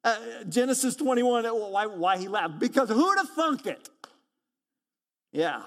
Uh, 0.03 0.17
Genesis 0.49 0.97
21, 0.97 1.45
why, 1.45 1.85
why 1.85 2.17
he 2.17 2.27
laughed? 2.27 2.59
Because 2.59 2.89
who'd 2.89 3.19
have 3.19 3.29
thunk 3.29 3.67
it? 3.67 3.91
Yeah. 5.31 5.63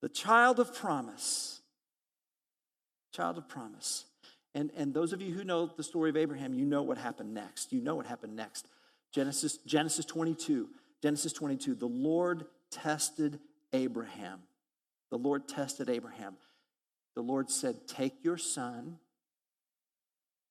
The 0.00 0.08
child 0.08 0.60
of 0.60 0.72
promise. 0.72 1.60
Child 3.12 3.38
of 3.38 3.48
promise. 3.48 4.04
And, 4.54 4.70
and 4.76 4.92
those 4.92 5.12
of 5.12 5.22
you 5.22 5.32
who 5.32 5.44
know 5.44 5.66
the 5.66 5.82
story 5.82 6.10
of 6.10 6.16
Abraham, 6.16 6.54
you 6.54 6.66
know 6.66 6.82
what 6.82 6.98
happened 6.98 7.32
next. 7.32 7.72
You 7.72 7.80
know 7.80 7.94
what 7.94 8.06
happened 8.06 8.36
next. 8.36 8.66
Genesis, 9.12 9.58
Genesis 9.58 10.04
22. 10.04 10.68
Genesis 11.02 11.32
22. 11.32 11.74
The 11.74 11.86
Lord 11.86 12.44
tested 12.70 13.38
Abraham. 13.72 14.40
The 15.10 15.18
Lord 15.18 15.48
tested 15.48 15.88
Abraham. 15.88 16.36
The 17.14 17.22
Lord 17.22 17.50
said, 17.50 17.86
Take 17.86 18.24
your 18.24 18.38
son, 18.38 18.98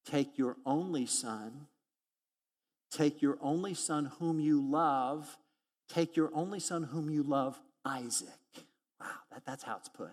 take 0.06 0.38
your 0.38 0.58
only 0.66 1.06
son, 1.06 1.68
take 2.92 3.22
your 3.22 3.38
only 3.42 3.74
son 3.74 4.12
whom 4.20 4.40
you 4.40 4.62
love, 4.62 5.38
take 5.90 6.16
your 6.16 6.30
only 6.34 6.60
son 6.60 6.84
whom 6.84 7.10
you 7.10 7.24
love, 7.24 7.60
Isaac. 7.86 8.28
Wow, 9.00 9.08
that, 9.32 9.46
that's 9.46 9.64
how 9.64 9.78
it's 9.78 9.90
put. 9.90 10.12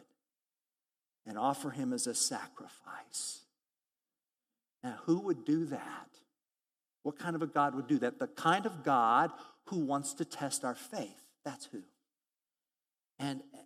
And 1.27 1.37
offer 1.37 1.71
him 1.71 1.93
as 1.93 2.07
a 2.07 2.15
sacrifice. 2.15 3.41
Now, 4.83 4.97
who 5.05 5.21
would 5.21 5.45
do 5.45 5.67
that? 5.67 6.09
What 7.03 7.19
kind 7.19 7.35
of 7.35 7.43
a 7.43 7.47
God 7.47 7.75
would 7.75 7.87
do 7.87 7.99
that? 7.99 8.19
The 8.19 8.27
kind 8.27 8.67
of 8.67 8.85
God 8.85 9.31
who 9.67 9.79
wants 9.79 10.15
to 10.15 10.25
test 10.25 10.65
our 10.65 10.75
faith. 10.75 11.23
That's 11.45 11.67
who. 11.67 11.83
And 13.19 13.43
eh, 13.55 13.59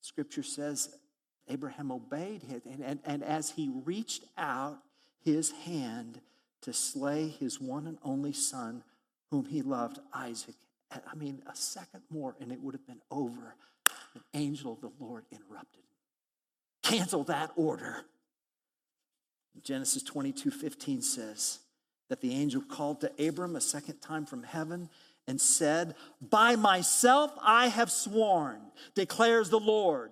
scripture 0.00 0.42
says 0.42 0.94
Abraham 1.48 1.90
obeyed 1.90 2.42
him. 2.42 2.62
And, 2.70 2.80
and, 2.80 3.00
and 3.04 3.24
as 3.24 3.50
he 3.50 3.70
reached 3.84 4.24
out 4.36 4.78
his 5.24 5.50
hand 5.50 6.20
to 6.62 6.72
slay 6.72 7.28
his 7.28 7.60
one 7.60 7.86
and 7.86 7.98
only 8.04 8.32
son, 8.32 8.82
whom 9.30 9.46
he 9.46 9.62
loved, 9.62 9.98
Isaac, 10.12 10.54
eh, 10.92 10.98
I 11.10 11.14
mean, 11.14 11.42
a 11.50 11.56
second 11.56 12.02
more 12.10 12.36
and 12.40 12.52
it 12.52 12.60
would 12.60 12.74
have 12.74 12.86
been 12.86 13.02
over. 13.10 13.56
An 14.14 14.22
angel 14.32 14.74
of 14.74 14.80
the 14.80 14.92
Lord 15.00 15.24
interrupted. 15.32 15.82
Cancel 16.82 17.24
that 17.24 17.50
order. 17.56 18.04
Genesis 19.62 20.02
22 20.02 20.50
15 20.50 21.02
says 21.02 21.58
that 22.08 22.20
the 22.20 22.34
angel 22.34 22.62
called 22.62 23.00
to 23.00 23.28
Abram 23.28 23.56
a 23.56 23.60
second 23.60 24.00
time 24.00 24.26
from 24.26 24.42
heaven 24.42 24.88
and 25.26 25.40
said, 25.40 25.94
By 26.20 26.56
myself 26.56 27.32
I 27.42 27.68
have 27.68 27.90
sworn, 27.90 28.60
declares 28.94 29.50
the 29.50 29.60
Lord 29.60 30.10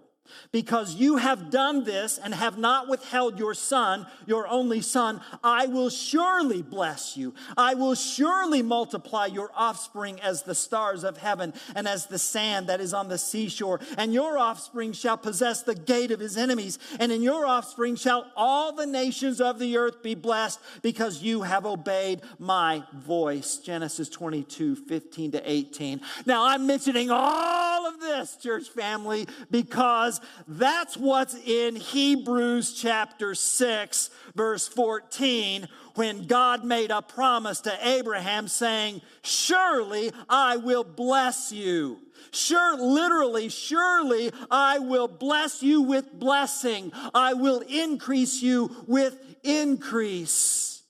because 0.50 0.94
you 0.94 1.16
have 1.16 1.50
done 1.50 1.84
this 1.84 2.18
and 2.18 2.34
have 2.34 2.58
not 2.58 2.88
withheld 2.88 3.38
your 3.38 3.54
son, 3.54 4.06
your 4.26 4.46
only 4.48 4.80
son, 4.80 5.20
I 5.42 5.66
will 5.66 5.90
surely 5.90 6.62
bless 6.62 7.16
you. 7.16 7.34
I 7.56 7.74
will 7.74 7.94
surely 7.94 8.62
multiply 8.62 9.26
your 9.26 9.50
offspring 9.54 10.20
as 10.20 10.42
the 10.42 10.54
stars 10.54 11.04
of 11.04 11.18
heaven 11.18 11.54
and 11.74 11.88
as 11.88 12.06
the 12.06 12.18
sand 12.18 12.68
that 12.68 12.80
is 12.80 12.94
on 12.94 13.08
the 13.08 13.18
seashore. 13.18 13.80
And 13.96 14.12
your 14.12 14.38
offspring 14.38 14.92
shall 14.92 15.16
possess 15.16 15.62
the 15.62 15.74
gate 15.74 16.10
of 16.10 16.20
his 16.20 16.36
enemies. 16.36 16.78
And 17.00 17.12
in 17.12 17.22
your 17.22 17.46
offspring 17.46 17.96
shall 17.96 18.30
all 18.36 18.74
the 18.74 18.86
nations 18.86 19.40
of 19.40 19.58
the 19.58 19.76
earth 19.76 20.02
be 20.02 20.14
blessed 20.14 20.60
because 20.82 21.22
you 21.22 21.42
have 21.42 21.66
obeyed 21.66 22.20
my 22.38 22.82
voice. 22.94 23.56
Genesis 23.56 24.08
22, 24.08 24.76
15 24.76 25.32
to 25.32 25.50
18. 25.50 26.00
Now 26.26 26.46
I'm 26.46 26.66
mentioning 26.66 27.10
all 27.10 27.86
of 27.86 28.00
this, 28.00 28.36
church 28.36 28.68
family, 28.68 29.26
because 29.50 30.11
that's 30.48 30.96
what's 30.96 31.34
in 31.34 31.76
Hebrews 31.76 32.74
chapter 32.74 33.34
6, 33.34 34.10
verse 34.34 34.68
14, 34.68 35.68
when 35.94 36.26
God 36.26 36.64
made 36.64 36.90
a 36.90 37.02
promise 37.02 37.60
to 37.62 37.88
Abraham 37.88 38.48
saying, 38.48 39.02
Surely 39.22 40.12
I 40.28 40.56
will 40.56 40.84
bless 40.84 41.52
you. 41.52 41.98
Sure, 42.32 42.76
literally, 42.78 43.48
surely 43.48 44.32
I 44.50 44.78
will 44.78 45.08
bless 45.08 45.62
you 45.62 45.82
with 45.82 46.12
blessing. 46.12 46.92
I 47.14 47.34
will 47.34 47.60
increase 47.60 48.42
you 48.42 48.84
with 48.86 49.18
increase. 49.42 50.82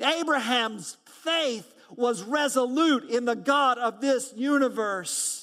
Abraham's 0.00 0.96
faith 1.06 1.72
was 1.90 2.22
resolute 2.22 3.10
in 3.10 3.24
the 3.24 3.36
God 3.36 3.78
of 3.78 4.00
this 4.00 4.32
universe. 4.36 5.39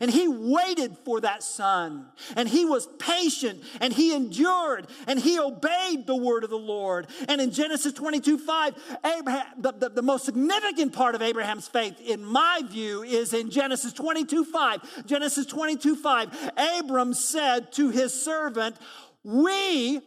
And 0.00 0.10
he 0.10 0.26
waited 0.28 0.96
for 1.04 1.20
that 1.20 1.42
son. 1.42 2.06
And 2.36 2.48
he 2.48 2.64
was 2.64 2.88
patient 2.98 3.62
and 3.80 3.92
he 3.92 4.14
endured 4.14 4.88
and 5.06 5.18
he 5.18 5.38
obeyed 5.38 6.06
the 6.06 6.16
word 6.16 6.44
of 6.44 6.50
the 6.50 6.56
Lord. 6.56 7.06
And 7.28 7.40
in 7.40 7.50
Genesis 7.50 7.92
22 7.92 8.38
5, 8.38 8.98
Abraham, 9.18 9.46
the, 9.58 9.72
the, 9.72 9.88
the 9.90 10.02
most 10.02 10.24
significant 10.24 10.92
part 10.92 11.14
of 11.14 11.22
Abraham's 11.22 11.68
faith, 11.68 12.00
in 12.00 12.24
my 12.24 12.62
view, 12.68 13.02
is 13.02 13.32
in 13.32 13.50
Genesis 13.50 13.92
22 13.92 14.44
5. 14.44 15.06
Genesis 15.06 15.46
22 15.46 15.96
5, 15.96 16.52
Abram 16.56 17.14
said 17.14 17.72
to 17.72 17.90
his 17.90 18.12
servant, 18.12 18.76
We 19.22 20.00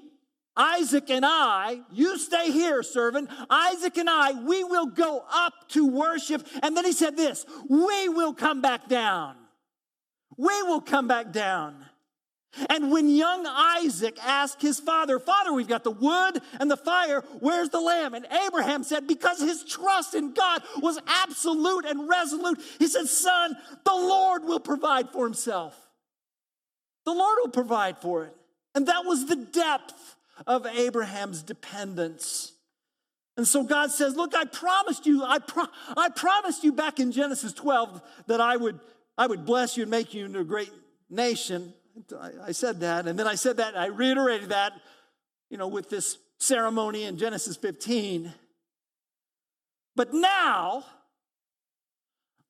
Isaac 0.57 1.11
and 1.11 1.23
I, 1.23 1.81
you 1.93 2.17
stay 2.17 2.51
here, 2.51 2.81
servant. 2.81 3.29
Isaac 3.49 3.95
and 3.97 4.09
I, 4.09 4.31
we 4.31 4.63
will 4.63 4.87
go 4.87 5.23
up 5.31 5.53
to 5.69 5.87
worship. 5.87 6.45
And 6.63 6.75
then 6.75 6.83
he 6.83 6.93
said 6.93 7.15
this, 7.15 7.45
we 7.69 8.09
will 8.09 8.33
come 8.33 8.59
back 8.59 8.89
down 8.89 9.35
we 10.37 10.63
will 10.63 10.81
come 10.81 11.07
back 11.07 11.31
down. 11.31 11.85
And 12.69 12.91
when 12.91 13.09
young 13.09 13.45
Isaac 13.45 14.17
asked 14.23 14.61
his 14.61 14.79
father, 14.79 15.19
Father, 15.19 15.53
we've 15.53 15.67
got 15.67 15.83
the 15.83 15.91
wood 15.91 16.41
and 16.59 16.71
the 16.71 16.77
fire, 16.77 17.23
where's 17.39 17.69
the 17.69 17.79
lamb? 17.79 18.13
And 18.13 18.25
Abraham 18.47 18.83
said, 18.83 19.07
Because 19.07 19.39
his 19.39 19.63
trust 19.63 20.15
in 20.15 20.33
God 20.33 20.63
was 20.77 20.99
absolute 21.05 21.85
and 21.85 22.09
resolute, 22.09 22.59
he 22.79 22.87
said, 22.87 23.07
Son, 23.07 23.55
the 23.83 23.93
Lord 23.93 24.45
will 24.45 24.59
provide 24.59 25.09
for 25.09 25.25
himself. 25.25 25.75
The 27.05 27.13
Lord 27.13 27.37
will 27.43 27.51
provide 27.51 27.99
for 27.99 28.23
it. 28.23 28.35
And 28.73 28.87
that 28.87 29.05
was 29.05 29.25
the 29.25 29.35
depth 29.35 30.15
of 30.45 30.65
Abraham's 30.65 31.43
dependence. 31.43 32.53
And 33.35 33.47
so 33.47 33.63
God 33.63 33.91
says, 33.91 34.15
Look, 34.15 34.33
I 34.33 34.45
promised 34.45 35.05
you, 35.05 35.23
I, 35.23 35.39
pro- 35.39 35.67
I 35.95 36.09
promised 36.09 36.63
you 36.63 36.71
back 36.71 36.99
in 36.99 37.11
Genesis 37.11 37.53
12 37.53 38.01
that 38.27 38.41
I 38.41 38.57
would 38.57 38.79
I 39.17 39.27
would 39.27 39.45
bless 39.45 39.77
you 39.77 39.83
and 39.83 39.91
make 39.91 40.13
you 40.13 40.25
into 40.25 40.39
a 40.39 40.43
great 40.43 40.71
nation. 41.09 41.73
I 42.43 42.51
said 42.51 42.81
that. 42.81 43.07
And 43.07 43.17
then 43.17 43.27
I 43.27 43.35
said 43.35 43.57
that, 43.57 43.77
I 43.77 43.87
reiterated 43.87 44.49
that, 44.49 44.73
you 45.49 45.57
know, 45.57 45.67
with 45.67 45.89
this 45.89 46.17
ceremony 46.37 47.03
in 47.03 47.17
Genesis 47.17 47.57
15. 47.57 48.33
But 49.95 50.13
now, 50.13 50.83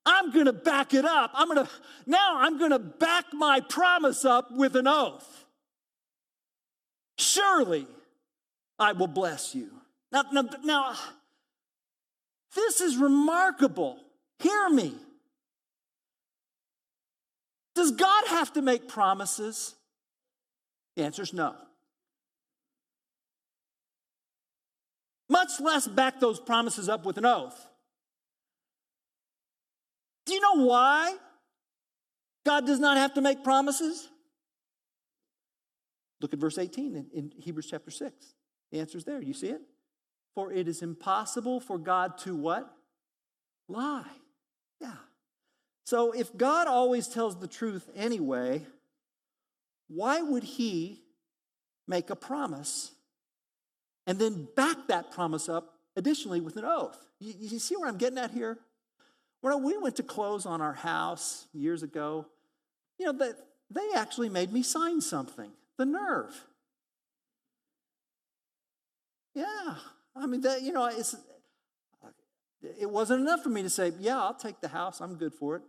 I'm 0.05 0.31
going 0.31 0.45
to 0.45 0.53
back 0.53 0.93
it 0.93 1.05
up. 1.05 1.31
I'm 1.33 1.47
going 1.47 1.65
to, 1.65 1.71
now 2.05 2.39
I'm 2.39 2.57
going 2.57 2.71
to 2.71 2.79
back 2.79 3.25
my 3.33 3.61
promise 3.61 4.25
up 4.25 4.51
with 4.51 4.75
an 4.75 4.87
oath. 4.87 5.45
Surely 7.17 7.87
I 8.77 8.91
will 8.91 9.07
bless 9.07 9.55
you. 9.55 9.69
Now, 10.11 10.23
now, 10.31 10.43
now 10.63 10.95
this 12.55 12.81
is 12.81 12.97
remarkable. 12.97 13.99
Hear 14.39 14.69
me. 14.69 14.93
Does 17.77 17.91
God 17.91 18.23
have 18.29 18.53
to 18.53 18.63
make 18.63 18.87
promises? 18.87 19.75
The 20.95 21.03
answer 21.03 21.21
is 21.21 21.31
no. 21.31 21.53
Much 25.29 25.59
less 25.59 25.87
back 25.87 26.19
those 26.19 26.39
promises 26.39 26.89
up 26.89 27.05
with 27.05 27.19
an 27.19 27.25
oath. 27.25 27.69
Do 30.25 30.33
you 30.33 30.41
know 30.41 30.65
why 30.65 31.15
God 32.47 32.65
does 32.65 32.79
not 32.79 32.97
have 32.97 33.13
to 33.13 33.21
make 33.21 33.43
promises? 33.43 34.09
Look 36.19 36.33
at 36.33 36.39
verse 36.39 36.57
18 36.57 36.95
in, 36.95 37.05
in 37.13 37.31
Hebrews 37.37 37.67
chapter 37.69 37.91
6. 37.91 38.33
The 38.71 38.79
answer 38.79 38.97
is 38.97 39.03
there. 39.03 39.21
You 39.21 39.35
see 39.35 39.49
it? 39.49 39.61
For 40.33 40.51
it 40.51 40.67
is 40.67 40.81
impossible 40.81 41.59
for 41.59 41.77
God 41.77 42.17
to 42.19 42.35
what? 42.35 42.73
Lie. 43.69 44.01
Yeah. 44.81 44.95
So 45.87 46.11
if 46.11 46.35
God 46.35 46.67
always 46.67 47.07
tells 47.07 47.39
the 47.39 47.47
truth 47.47 47.89
anyway, 47.95 48.61
why 49.87 50.21
would 50.21 50.43
he 50.43 51.01
make 51.87 52.09
a 52.09 52.15
promise 52.15 52.91
and 54.05 54.19
then 54.19 54.49
back 54.53 54.75
that 54.89 55.11
promise 55.11 55.47
up 55.47 55.75
additionally 55.95 56.41
with 56.41 56.57
an 56.57 56.65
oath? 56.65 56.97
You, 57.21 57.35
you 57.39 57.59
see 57.59 57.77
where 57.77 57.87
I'm 57.87 57.97
getting 57.97 58.17
at 58.17 58.31
here? 58.31 58.57
When 59.39 59.63
we 59.63 59.77
went 59.77 59.95
to 59.95 60.03
close 60.03 60.45
on 60.45 60.59
our 60.59 60.73
house 60.73 61.47
years 61.53 61.83
ago, 61.83 62.25
you 62.99 63.05
know, 63.05 63.13
they, 63.13 63.31
they 63.71 63.97
actually 63.97 64.27
made 64.27 64.51
me 64.51 64.63
sign 64.63 64.99
something. 64.99 65.51
The 65.77 65.85
nerve. 65.85 66.35
Yeah. 69.33 69.75
I 70.17 70.25
mean, 70.25 70.41
that, 70.41 70.63
you 70.63 70.73
know, 70.73 70.87
it's, 70.87 71.15
it 72.77 72.89
wasn't 72.89 73.21
enough 73.21 73.41
for 73.41 73.49
me 73.49 73.63
to 73.63 73.69
say, 73.69 73.93
yeah, 74.01 74.17
I'll 74.17 74.33
take 74.33 74.59
the 74.59 74.67
house. 74.67 74.99
I'm 74.99 75.15
good 75.15 75.33
for 75.33 75.55
it. 75.55 75.61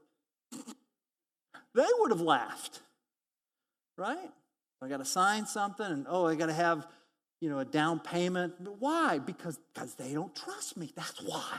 They 1.75 1.87
would 1.99 2.11
have 2.11 2.21
laughed, 2.21 2.81
right? 3.97 4.31
I 4.83 4.89
got 4.89 4.99
to 4.99 5.05
sign 5.05 5.47
something 5.47 5.87
and, 5.87 6.07
oh, 6.09 6.27
I 6.27 6.35
got 6.35 6.47
to 6.47 6.53
have, 6.53 6.87
you 7.41 7.51
know, 7.51 7.59
a 7.59 7.65
down 7.65 8.01
payment. 8.01 8.55
Why? 8.79 9.19
Because, 9.19 9.59
because 9.73 9.95
they 9.95 10.13
don't 10.13 10.35
trust 10.35 10.77
me. 10.77 10.93
That's 10.95 11.21
why. 11.23 11.59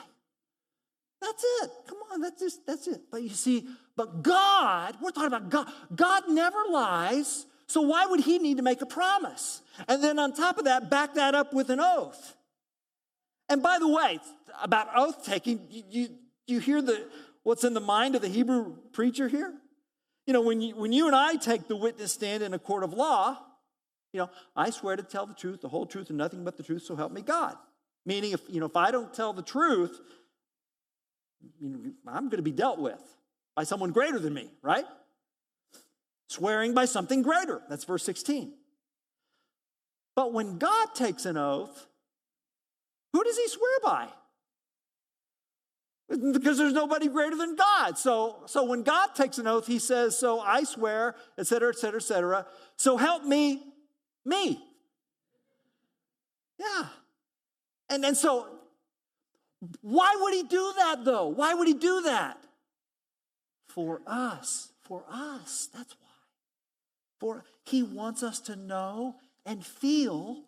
That's 1.21 1.43
it. 1.61 1.71
Come 1.87 1.97
on, 2.11 2.21
that's 2.21 2.39
just 2.39 2.65
that's 2.65 2.87
it. 2.87 3.01
But 3.11 3.23
you 3.23 3.29
see, 3.29 3.67
but 3.97 4.23
God, 4.23 4.95
we're 5.01 5.11
talking 5.11 5.27
about 5.27 5.49
God. 5.49 5.67
God 5.93 6.23
never 6.29 6.57
lies. 6.69 7.45
So 7.67 7.81
why 7.81 8.05
would 8.05 8.21
he 8.21 8.39
need 8.39 8.57
to 8.57 8.63
make 8.63 8.81
a 8.81 8.85
promise? 8.85 9.61
And 9.87 10.03
then 10.03 10.17
on 10.17 10.33
top 10.33 10.57
of 10.57 10.65
that, 10.65 10.89
back 10.89 11.15
that 11.15 11.35
up 11.35 11.53
with 11.53 11.69
an 11.69 11.79
oath. 11.79 12.35
And 13.47 13.61
by 13.61 13.79
the 13.79 13.87
way, 13.87 14.19
about 14.61 14.87
oath 14.95 15.25
taking, 15.25 15.67
you, 15.69 15.83
you, 15.89 16.09
you 16.47 16.59
hear 16.59 16.81
the 16.81 17.07
what's 17.43 17.63
in 17.63 17.73
the 17.73 17.81
mind 17.81 18.15
of 18.15 18.21
the 18.21 18.27
Hebrew 18.27 18.75
preacher 18.91 19.27
here? 19.27 19.53
You 20.29 20.33
know, 20.33 20.41
when 20.41 20.61
you, 20.61 20.75
when 20.75 20.91
you 20.91 21.07
and 21.07 21.15
I 21.15 21.37
take 21.37 21.67
the 21.67 21.75
witness 21.75 22.13
stand 22.13 22.43
in 22.43 22.53
a 22.53 22.59
court 22.59 22.83
of 22.83 22.93
law, 22.93 23.35
you 24.13 24.19
know, 24.19 24.29
I 24.55 24.69
swear 24.69 24.95
to 24.95 25.01
tell 25.01 25.25
the 25.25 25.33
truth, 25.33 25.61
the 25.61 25.69
whole 25.69 25.87
truth, 25.87 26.09
and 26.09 26.19
nothing 26.19 26.43
but 26.43 26.55
the 26.55 26.61
truth, 26.61 26.83
so 26.83 26.95
help 26.95 27.11
me 27.11 27.23
God. 27.23 27.55
Meaning, 28.05 28.33
if 28.33 28.41
you 28.47 28.59
know, 28.59 28.67
if 28.67 28.75
I 28.75 28.91
don't 28.91 29.11
tell 29.11 29.33
the 29.33 29.41
truth, 29.41 29.99
you 31.59 31.69
know, 31.69 31.79
I'm 32.05 32.25
going 32.25 32.37
to 32.37 32.43
be 32.43 32.51
dealt 32.51 32.77
with 32.77 33.01
by 33.55 33.63
someone 33.63 33.91
greater 33.91 34.19
than 34.19 34.35
me, 34.35 34.51
right? 34.61 34.85
Swearing 36.27 36.75
by 36.75 36.85
something 36.85 37.23
greater. 37.23 37.63
That's 37.67 37.85
verse 37.85 38.03
16. 38.03 38.53
But 40.15 40.31
when 40.31 40.59
God 40.59 40.89
takes 40.93 41.25
an 41.25 41.37
oath, 41.37 41.87
who 43.13 43.23
does 43.23 43.35
he 43.35 43.47
swear 43.47 43.79
by? 43.83 44.07
Because 46.09 46.57
there's 46.57 46.73
nobody 46.73 47.07
greater 47.07 47.35
than 47.35 47.55
God. 47.55 47.97
So, 47.97 48.43
so 48.47 48.63
when 48.63 48.81
God 48.81 49.09
takes 49.13 49.37
an 49.37 49.45
oath, 49.45 49.67
he 49.67 49.77
says, 49.77 50.17
So 50.17 50.39
I 50.39 50.63
swear, 50.63 51.15
et 51.37 51.45
cetera, 51.45 51.69
et 51.69 51.77
cetera, 51.77 51.99
et 51.99 52.03
cetera. 52.03 52.47
So 52.77 52.97
help 52.97 53.23
me, 53.23 53.61
me. 54.25 54.59
Yeah. 56.57 56.87
And, 57.89 58.03
and 58.03 58.17
so 58.17 58.47
why 59.81 60.15
would 60.19 60.33
he 60.33 60.43
do 60.43 60.73
that 60.77 61.05
though? 61.05 61.27
Why 61.27 61.53
would 61.53 61.67
he 61.67 61.73
do 61.73 62.01
that? 62.03 62.37
For 63.67 64.01
us. 64.07 64.71
For 64.81 65.03
us. 65.09 65.69
That's 65.73 65.93
why. 65.93 66.07
For 67.19 67.43
he 67.65 67.83
wants 67.83 68.23
us 68.23 68.39
to 68.41 68.55
know 68.55 69.15
and 69.45 69.65
feel 69.65 70.43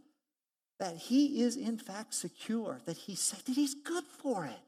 that 0.80 0.96
he 0.96 1.42
is 1.42 1.56
in 1.58 1.78
fact 1.78 2.14
secure, 2.14 2.80
that 2.86 2.98
he 2.98 3.16
said 3.16 3.40
that 3.46 3.54
he's 3.54 3.76
good 3.76 4.04
for 4.04 4.46
it. 4.46 4.60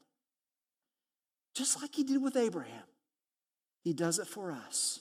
Just 1.54 1.80
like 1.80 1.94
he 1.94 2.04
did 2.04 2.22
with 2.22 2.36
Abraham. 2.36 2.84
He 3.82 3.92
does 3.92 4.18
it 4.18 4.26
for 4.26 4.50
us. 4.50 5.00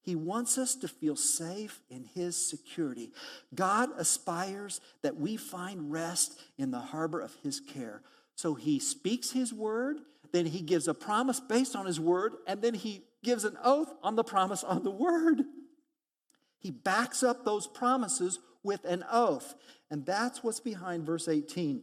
He 0.00 0.16
wants 0.16 0.58
us 0.58 0.74
to 0.76 0.88
feel 0.88 1.14
safe 1.14 1.80
in 1.88 2.04
His 2.04 2.34
security. 2.34 3.12
God 3.54 3.90
aspires 3.96 4.80
that 5.02 5.16
we 5.16 5.36
find 5.36 5.92
rest 5.92 6.40
in 6.58 6.72
the 6.72 6.80
harbor 6.80 7.20
of 7.20 7.36
His 7.44 7.60
care. 7.60 8.02
So 8.34 8.54
he 8.54 8.80
speaks 8.80 9.30
his 9.30 9.52
word, 9.52 9.98
then 10.32 10.46
he 10.46 10.62
gives 10.62 10.88
a 10.88 10.94
promise 10.94 11.38
based 11.38 11.76
on 11.76 11.86
his 11.86 12.00
word, 12.00 12.32
and 12.48 12.60
then 12.60 12.74
he 12.74 13.02
gives 13.22 13.44
an 13.44 13.56
oath 13.62 13.92
on 14.02 14.16
the 14.16 14.24
promise 14.24 14.64
on 14.64 14.82
the 14.82 14.90
word. 14.90 15.42
He 16.58 16.72
backs 16.72 17.22
up 17.22 17.44
those 17.44 17.68
promises 17.68 18.40
with 18.64 18.84
an 18.84 19.04
oath. 19.08 19.54
And 19.92 20.04
that's 20.04 20.42
what's 20.42 20.58
behind 20.58 21.06
verse 21.06 21.28
18. 21.28 21.82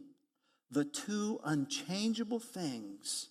The 0.70 0.84
two 0.84 1.40
unchangeable 1.44 2.40
things. 2.40 3.29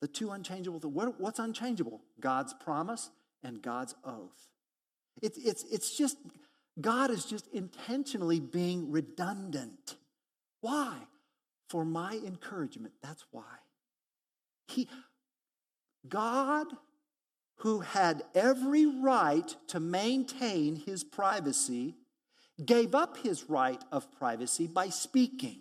The 0.00 0.08
two 0.08 0.30
unchangeable 0.30 0.80
things. 0.80 0.94
What's 1.18 1.38
unchangeable? 1.38 2.02
God's 2.20 2.54
promise 2.54 3.10
and 3.42 3.62
God's 3.62 3.94
oath. 4.04 4.48
It's, 5.22 5.38
it's, 5.38 5.64
it's 5.64 5.96
just, 5.96 6.18
God 6.80 7.10
is 7.10 7.24
just 7.24 7.46
intentionally 7.48 8.40
being 8.40 8.90
redundant. 8.90 9.96
Why? 10.60 10.96
for 11.68 11.84
my 11.84 12.20
encouragement. 12.24 12.94
That's 13.02 13.24
why. 13.30 13.42
He, 14.68 14.88
God, 16.08 16.66
who 17.56 17.80
had 17.80 18.22
every 18.34 18.86
right 18.86 19.54
to 19.68 19.80
maintain 19.80 20.76
his 20.76 21.04
privacy, 21.04 21.94
gave 22.64 22.94
up 22.94 23.18
his 23.18 23.44
right 23.48 23.82
of 23.92 24.10
privacy 24.18 24.66
by 24.66 24.88
speaking. 24.88 25.60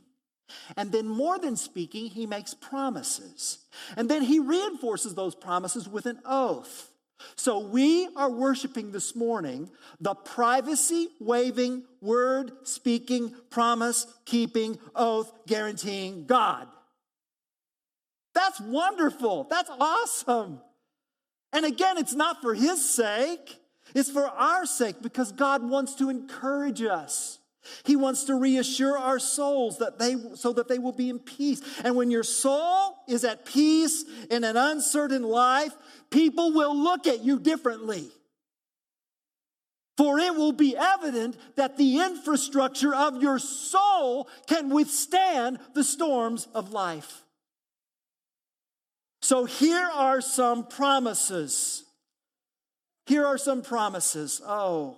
And 0.78 0.92
then, 0.92 1.08
more 1.08 1.40
than 1.40 1.56
speaking, 1.56 2.08
he 2.08 2.26
makes 2.26 2.54
promises. 2.54 3.60
And 3.98 4.10
then 4.10 4.22
he 4.22 4.40
reinforces 4.40 5.16
those 5.16 5.36
promises 5.36 5.88
with 5.88 6.06
an 6.06 6.20
oath. 6.26 6.92
So 7.36 7.60
we 7.60 8.08
are 8.16 8.30
worshiping 8.30 8.92
this 8.92 9.16
morning 9.16 9.70
the 10.00 10.14
privacy 10.14 11.10
waiving, 11.20 11.84
word 12.02 12.52
speaking, 12.64 13.34
promise 13.50 14.06
keeping, 14.26 14.78
oath 14.96 15.32
guaranteeing 15.48 16.26
God. 16.26 16.68
That's 18.34 18.60
wonderful. 18.60 19.48
That's 19.50 19.70
awesome. 19.80 20.60
And 21.54 21.66
again, 21.66 21.98
it's 21.98 22.14
not 22.14 22.42
for 22.42 22.54
his 22.54 22.88
sake, 22.88 23.60
it's 23.94 24.12
for 24.12 24.26
our 24.26 24.66
sake 24.66 25.02
because 25.02 25.32
God 25.32 25.64
wants 25.68 25.96
to 25.96 26.10
encourage 26.10 26.82
us. 26.82 27.40
He 27.84 27.96
wants 27.96 28.26
to 28.26 28.36
reassure 28.36 28.98
our 28.98 29.20
souls 29.20 29.80
that 29.80 30.00
they 30.00 30.16
so 30.36 30.54
that 30.54 30.68
they 30.68 30.80
will 30.80 30.92
be 30.92 31.10
in 31.10 31.20
peace. 31.20 31.62
And 31.84 31.96
when 31.96 32.12
your 32.12 32.24
soul 32.24 32.96
is 33.08 33.24
at 33.24 33.46
peace 33.46 34.04
in 34.30 34.44
an 34.44 34.58
uncertain 34.58 35.24
life, 35.24 35.74
people 36.10 36.54
will 36.54 36.76
look 36.76 37.08
at 37.08 37.24
you 37.24 37.40
differently. 37.40 38.10
For 39.98 40.20
it 40.20 40.36
will 40.36 40.52
be 40.52 40.76
evident 40.76 41.38
that 41.56 41.78
the 41.78 42.00
infrastructure 42.02 42.94
of 42.94 43.22
your 43.22 43.40
soul 43.40 44.28
can 44.46 44.70
withstand 44.70 45.60
the 45.74 45.86
storms 45.86 46.48
of 46.54 46.72
life. 46.72 47.24
So 49.22 49.46
here 49.46 49.90
are 49.94 50.22
some 50.22 50.68
promises. 50.68 51.84
Here 53.06 53.26
are 53.26 53.38
some 53.38 53.62
promises. 53.62 54.42
Oh, 54.46 54.98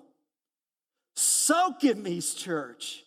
soak 1.18 1.84
in 1.84 2.04
these, 2.04 2.34
church. 2.34 3.04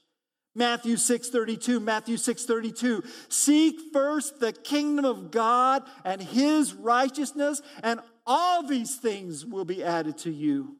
Matthew 0.54 0.96
6:32 0.96 1.80
Matthew 1.80 2.16
6:32 2.16 3.04
Seek 3.32 3.92
first 3.92 4.40
the 4.40 4.52
kingdom 4.52 5.04
of 5.04 5.30
God 5.30 5.88
and 6.04 6.20
his 6.20 6.74
righteousness 6.74 7.62
and 7.82 8.00
all 8.26 8.64
these 8.64 8.96
things 8.96 9.46
will 9.46 9.64
be 9.64 9.84
added 9.84 10.18
to 10.18 10.30
you. 10.30 10.76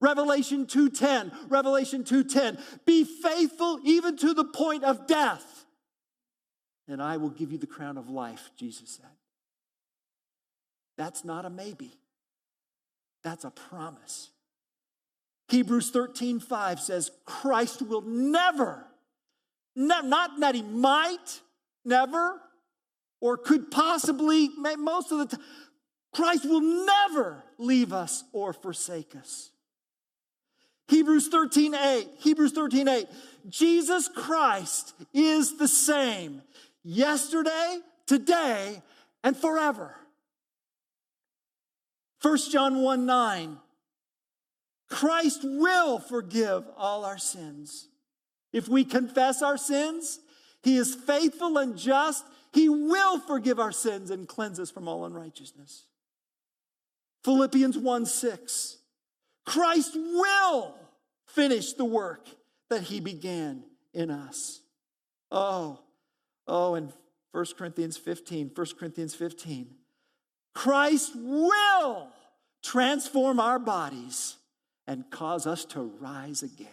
Revelation 0.00 0.66
2:10 0.66 1.50
Revelation 1.50 2.04
2:10 2.04 2.58
Be 2.86 3.04
faithful 3.04 3.80
even 3.84 4.16
to 4.16 4.32
the 4.32 4.46
point 4.46 4.84
of 4.84 5.06
death 5.06 5.66
and 6.86 7.02
I 7.02 7.18
will 7.18 7.30
give 7.30 7.52
you 7.52 7.58
the 7.58 7.66
crown 7.66 7.98
of 7.98 8.08
life 8.08 8.50
Jesus 8.56 8.96
said. 8.96 9.10
That's 10.96 11.22
not 11.24 11.44
a 11.44 11.50
maybe. 11.50 11.92
That's 13.22 13.44
a 13.44 13.50
promise. 13.50 14.30
Hebrews 15.48 15.90
13, 15.90 16.40
5 16.40 16.80
says, 16.80 17.10
Christ 17.24 17.82
will 17.82 18.02
never, 18.02 18.84
ne- 19.74 20.02
not 20.04 20.40
that 20.40 20.54
he 20.54 20.62
might, 20.62 21.40
never, 21.84 22.40
or 23.20 23.36
could 23.36 23.70
possibly, 23.70 24.50
most 24.78 25.10
of 25.10 25.18
the 25.18 25.36
time, 25.36 25.44
Christ 26.12 26.44
will 26.44 26.60
never 26.60 27.42
leave 27.58 27.92
us 27.92 28.24
or 28.32 28.52
forsake 28.52 29.14
us. 29.16 29.50
Hebrews 30.88 31.28
13, 31.28 31.74
8, 31.74 32.08
Hebrews 32.18 32.52
13, 32.52 32.88
8. 32.88 33.06
Jesus 33.48 34.08
Christ 34.08 34.94
is 35.12 35.58
the 35.58 35.68
same 35.68 36.42
yesterday, 36.82 37.78
today, 38.06 38.82
and 39.22 39.36
forever. 39.36 39.94
1 42.22 42.38
John 42.50 42.82
1 42.82 43.06
9. 43.06 43.58
Christ 44.88 45.40
will 45.44 45.98
forgive 45.98 46.64
all 46.76 47.04
our 47.04 47.18
sins. 47.18 47.88
If 48.52 48.68
we 48.68 48.84
confess 48.84 49.42
our 49.42 49.58
sins, 49.58 50.20
He 50.62 50.76
is 50.76 50.94
faithful 50.94 51.58
and 51.58 51.76
just. 51.76 52.24
He 52.52 52.68
will 52.68 53.20
forgive 53.20 53.60
our 53.60 53.72
sins 53.72 54.10
and 54.10 54.26
cleanse 54.26 54.58
us 54.58 54.70
from 54.70 54.88
all 54.88 55.04
unrighteousness. 55.04 55.84
Philippians 57.24 57.76
1 57.76 58.06
6. 58.06 58.78
Christ 59.44 59.94
will 59.94 60.74
finish 61.26 61.74
the 61.74 61.84
work 61.84 62.26
that 62.70 62.82
He 62.82 63.00
began 63.00 63.64
in 63.92 64.10
us. 64.10 64.62
Oh, 65.30 65.80
oh, 66.46 66.74
and 66.74 66.92
1 67.32 67.44
Corinthians 67.58 67.98
15, 67.98 68.52
1 68.54 68.66
Corinthians 68.78 69.14
15. 69.14 69.74
Christ 70.54 71.12
will 71.14 72.08
transform 72.62 73.38
our 73.38 73.58
bodies 73.58 74.37
and 74.88 75.10
cause 75.10 75.46
us 75.46 75.66
to 75.66 75.82
rise 75.82 76.42
again. 76.42 76.66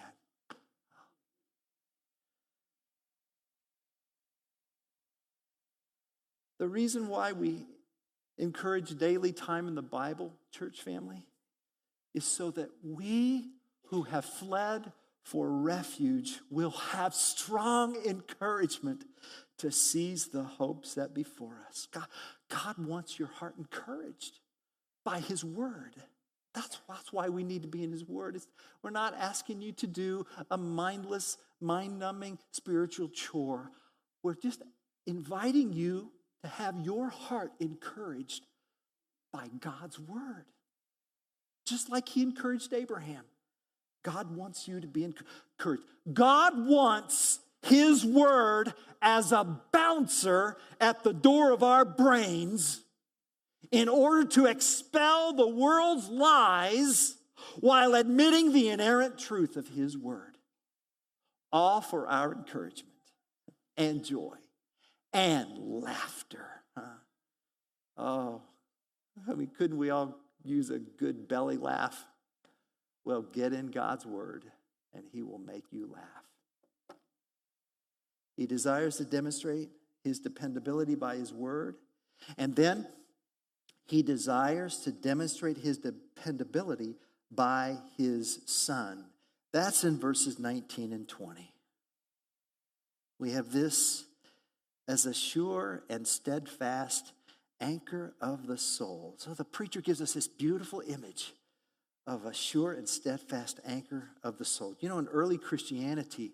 The 6.58 6.68
reason 6.70 7.10
why 7.10 7.34
we 7.34 7.68
encourage 8.38 8.98
daily 8.98 9.34
time 9.34 9.68
in 9.68 9.76
the 9.76 9.82
Bible, 9.82 10.34
church 10.52 10.82
family, 10.82 11.28
is 12.14 12.24
so 12.24 12.52
that 12.52 12.70
we 12.82 13.50
who 13.88 14.04
have 14.04 14.24
fled 14.24 14.94
for 15.22 15.50
refuge 15.50 16.40
will 16.50 16.72
have 16.72 17.14
strong 17.14 17.98
encouragement 18.06 19.04
to 19.58 19.72
seize 19.72 20.28
the 20.28 20.44
hope 20.44 20.86
set 20.86 21.14
before 21.14 21.58
us. 21.68 21.90
God, 21.92 22.08
God 22.48 22.78
wants 22.78 23.20
your 23.20 23.28
heart 23.28 23.56
encouraged 23.58 24.40
by 25.04 25.20
His 25.20 25.44
Word. 25.44 25.96
That's, 26.56 26.80
that's 26.88 27.12
why 27.12 27.28
we 27.28 27.44
need 27.44 27.64
to 27.64 27.68
be 27.68 27.84
in 27.84 27.92
His 27.92 28.06
Word. 28.06 28.38
It's, 28.38 28.48
we're 28.82 28.90
not 28.90 29.14
asking 29.14 29.62
you 29.62 29.74
to 29.74 29.88
do 29.88 30.26
a 30.50 30.58
mindless, 30.58 31.38
mind 31.60 32.00
numbing 32.00 32.40
spiritual 32.52 33.10
chore. 33.10 33.72
We're 34.24 34.36
just 34.36 34.64
inviting 35.06 35.74
you 35.74 36.12
to 36.44 36.50
have 36.50 36.80
your 36.80 37.10
heart 37.10 37.52
encouraged 37.60 38.46
by 39.34 39.50
God's 39.60 40.00
Word. 40.00 40.46
Just 41.68 41.90
like 41.90 42.08
He 42.08 42.22
encouraged 42.22 42.74
Abraham. 42.74 43.26
God 44.04 44.34
wants 44.34 44.66
you 44.66 44.80
to 44.80 44.88
be 44.88 45.04
encouraged. 45.04 45.84
God 46.14 46.66
wants 46.66 47.40
His 47.64 48.06
Word 48.06 48.74
as 49.02 49.34
a 49.34 49.44
bouncer 49.74 50.56
at 50.80 51.04
the 51.04 51.14
door 51.14 51.52
of 51.52 51.64
our 51.64 51.84
brains 51.84 52.85
in 53.72 53.90
order 53.90 54.28
to 54.30 54.46
expel 54.46 55.34
the 55.34 55.48
world's 55.48 56.10
lies 56.10 57.16
while 57.60 57.94
admitting 57.96 58.52
the 58.52 58.70
inerrant 58.70 59.18
truth 59.18 59.56
of 59.56 59.68
His 59.70 59.98
Word. 59.98 60.38
All 61.52 61.82
for 61.82 62.08
our 62.08 62.34
encouragement 62.34 62.92
and 63.78 64.04
joy 64.04 64.36
and 65.14 65.58
laughter. 65.58 66.48
Huh? 66.78 66.82
Oh, 67.98 68.42
I 69.30 69.34
mean, 69.34 69.52
couldn't 69.58 69.78
we 69.78 69.90
all 69.90 70.18
use 70.44 70.70
a 70.70 70.80
good 70.80 71.28
belly 71.28 71.58
laugh? 71.58 72.06
Well, 73.06 73.22
get 73.22 73.54
in 73.54 73.68
God's 73.68 74.06
Word 74.06 74.46
and 74.94 75.04
He 75.12 75.24
will 75.24 75.40
make 75.40 75.66
you 75.72 75.90
laugh. 75.94 76.98
He 78.36 78.46
desires 78.46 78.98
to 78.98 79.06
demonstrate 79.06 79.70
His 80.04 80.20
dependability 80.20 80.96
by 80.96 81.16
His 81.16 81.32
Word. 81.34 81.76
And 82.38 82.56
then 82.56 82.88
he 83.86 84.02
desires 84.02 84.80
to 84.80 84.92
demonstrate 84.92 85.58
his 85.58 85.78
dependability 85.78 86.96
by 87.32 87.78
his 87.98 88.40
son. 88.46 89.06
That's 89.54 89.84
in 89.84 90.00
verses 90.00 90.40
19 90.40 90.92
and 90.92 91.08
20. 91.08 91.52
We 93.20 93.32
have 93.32 93.52
this 93.52 94.06
as 94.88 95.06
a 95.06 95.14
sure 95.14 95.84
and 95.90 96.08
steadfast 96.08 97.14
anchor 97.62 98.14
of 98.20 98.48
the 98.48 98.58
soul. 98.58 99.16
So 99.18 99.34
the 99.34 99.46
preacher 99.46 99.82
gives 99.82 100.02
us 100.02 100.14
this 100.14 100.28
beautiful 100.28 100.82
image 100.86 101.34
of 102.08 102.26
a 102.26 102.34
sure 102.34 102.74
and 102.74 102.88
steadfast 102.88 103.60
anchor 103.66 104.10
of 104.24 104.38
the 104.38 104.46
soul. 104.46 104.76
You 104.80 104.90
know, 104.90 105.00
in 105.00 105.08
early 105.08 105.38
Christianity, 105.38 106.34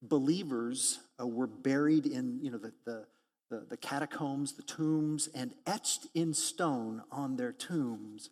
believers 0.00 1.00
uh, 1.20 1.26
were 1.26 1.46
buried 1.46 2.06
in, 2.06 2.40
you 2.42 2.50
know, 2.50 2.58
the, 2.58 2.72
the, 2.84 3.06
the, 3.52 3.66
the 3.68 3.76
catacombs, 3.76 4.54
the 4.54 4.62
tombs, 4.62 5.28
and 5.34 5.52
etched 5.66 6.06
in 6.14 6.32
stone 6.32 7.02
on 7.12 7.36
their 7.36 7.52
tombs 7.52 8.30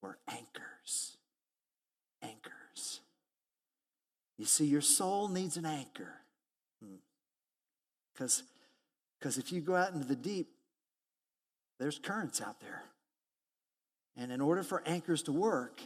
were 0.00 0.16
anchors. 0.28 1.16
Anchors. 2.22 3.00
You 4.38 4.44
see, 4.44 4.66
your 4.66 4.80
soul 4.80 5.26
needs 5.26 5.56
an 5.56 5.66
anchor. 5.66 6.14
Because 8.14 8.38
hmm. 8.38 8.46
because 9.18 9.38
if 9.38 9.50
you 9.50 9.60
go 9.60 9.74
out 9.74 9.92
into 9.92 10.06
the 10.06 10.14
deep, 10.14 10.50
there's 11.80 11.98
currents 11.98 12.40
out 12.40 12.60
there. 12.60 12.84
And 14.16 14.30
in 14.30 14.40
order 14.40 14.62
for 14.62 14.84
anchors 14.86 15.24
to 15.24 15.32
work, 15.32 15.80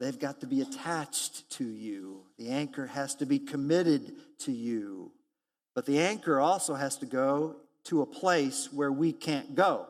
they've 0.00 0.18
got 0.18 0.40
to 0.40 0.46
be 0.46 0.62
attached 0.62 1.50
to 1.58 1.64
you. 1.64 2.22
The 2.38 2.48
anchor 2.48 2.86
has 2.86 3.14
to 3.16 3.26
be 3.26 3.38
committed 3.38 4.14
to 4.40 4.52
you. 4.52 5.12
But 5.74 5.84
the 5.84 6.00
anchor 6.00 6.40
also 6.40 6.74
has 6.74 6.96
to 6.98 7.06
go 7.06 7.56
to 7.84 8.02
a 8.02 8.06
place 8.06 8.72
where 8.72 8.92
we 8.92 9.12
can't 9.12 9.54
go. 9.54 9.86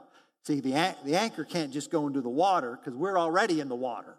See, 0.46 0.60
the, 0.60 0.94
the 1.04 1.16
anchor 1.16 1.44
can't 1.44 1.72
just 1.72 1.90
go 1.90 2.06
into 2.06 2.20
the 2.20 2.28
water 2.28 2.78
because 2.78 2.94
we're 2.94 3.18
already 3.18 3.60
in 3.60 3.68
the 3.68 3.74
water. 3.74 4.14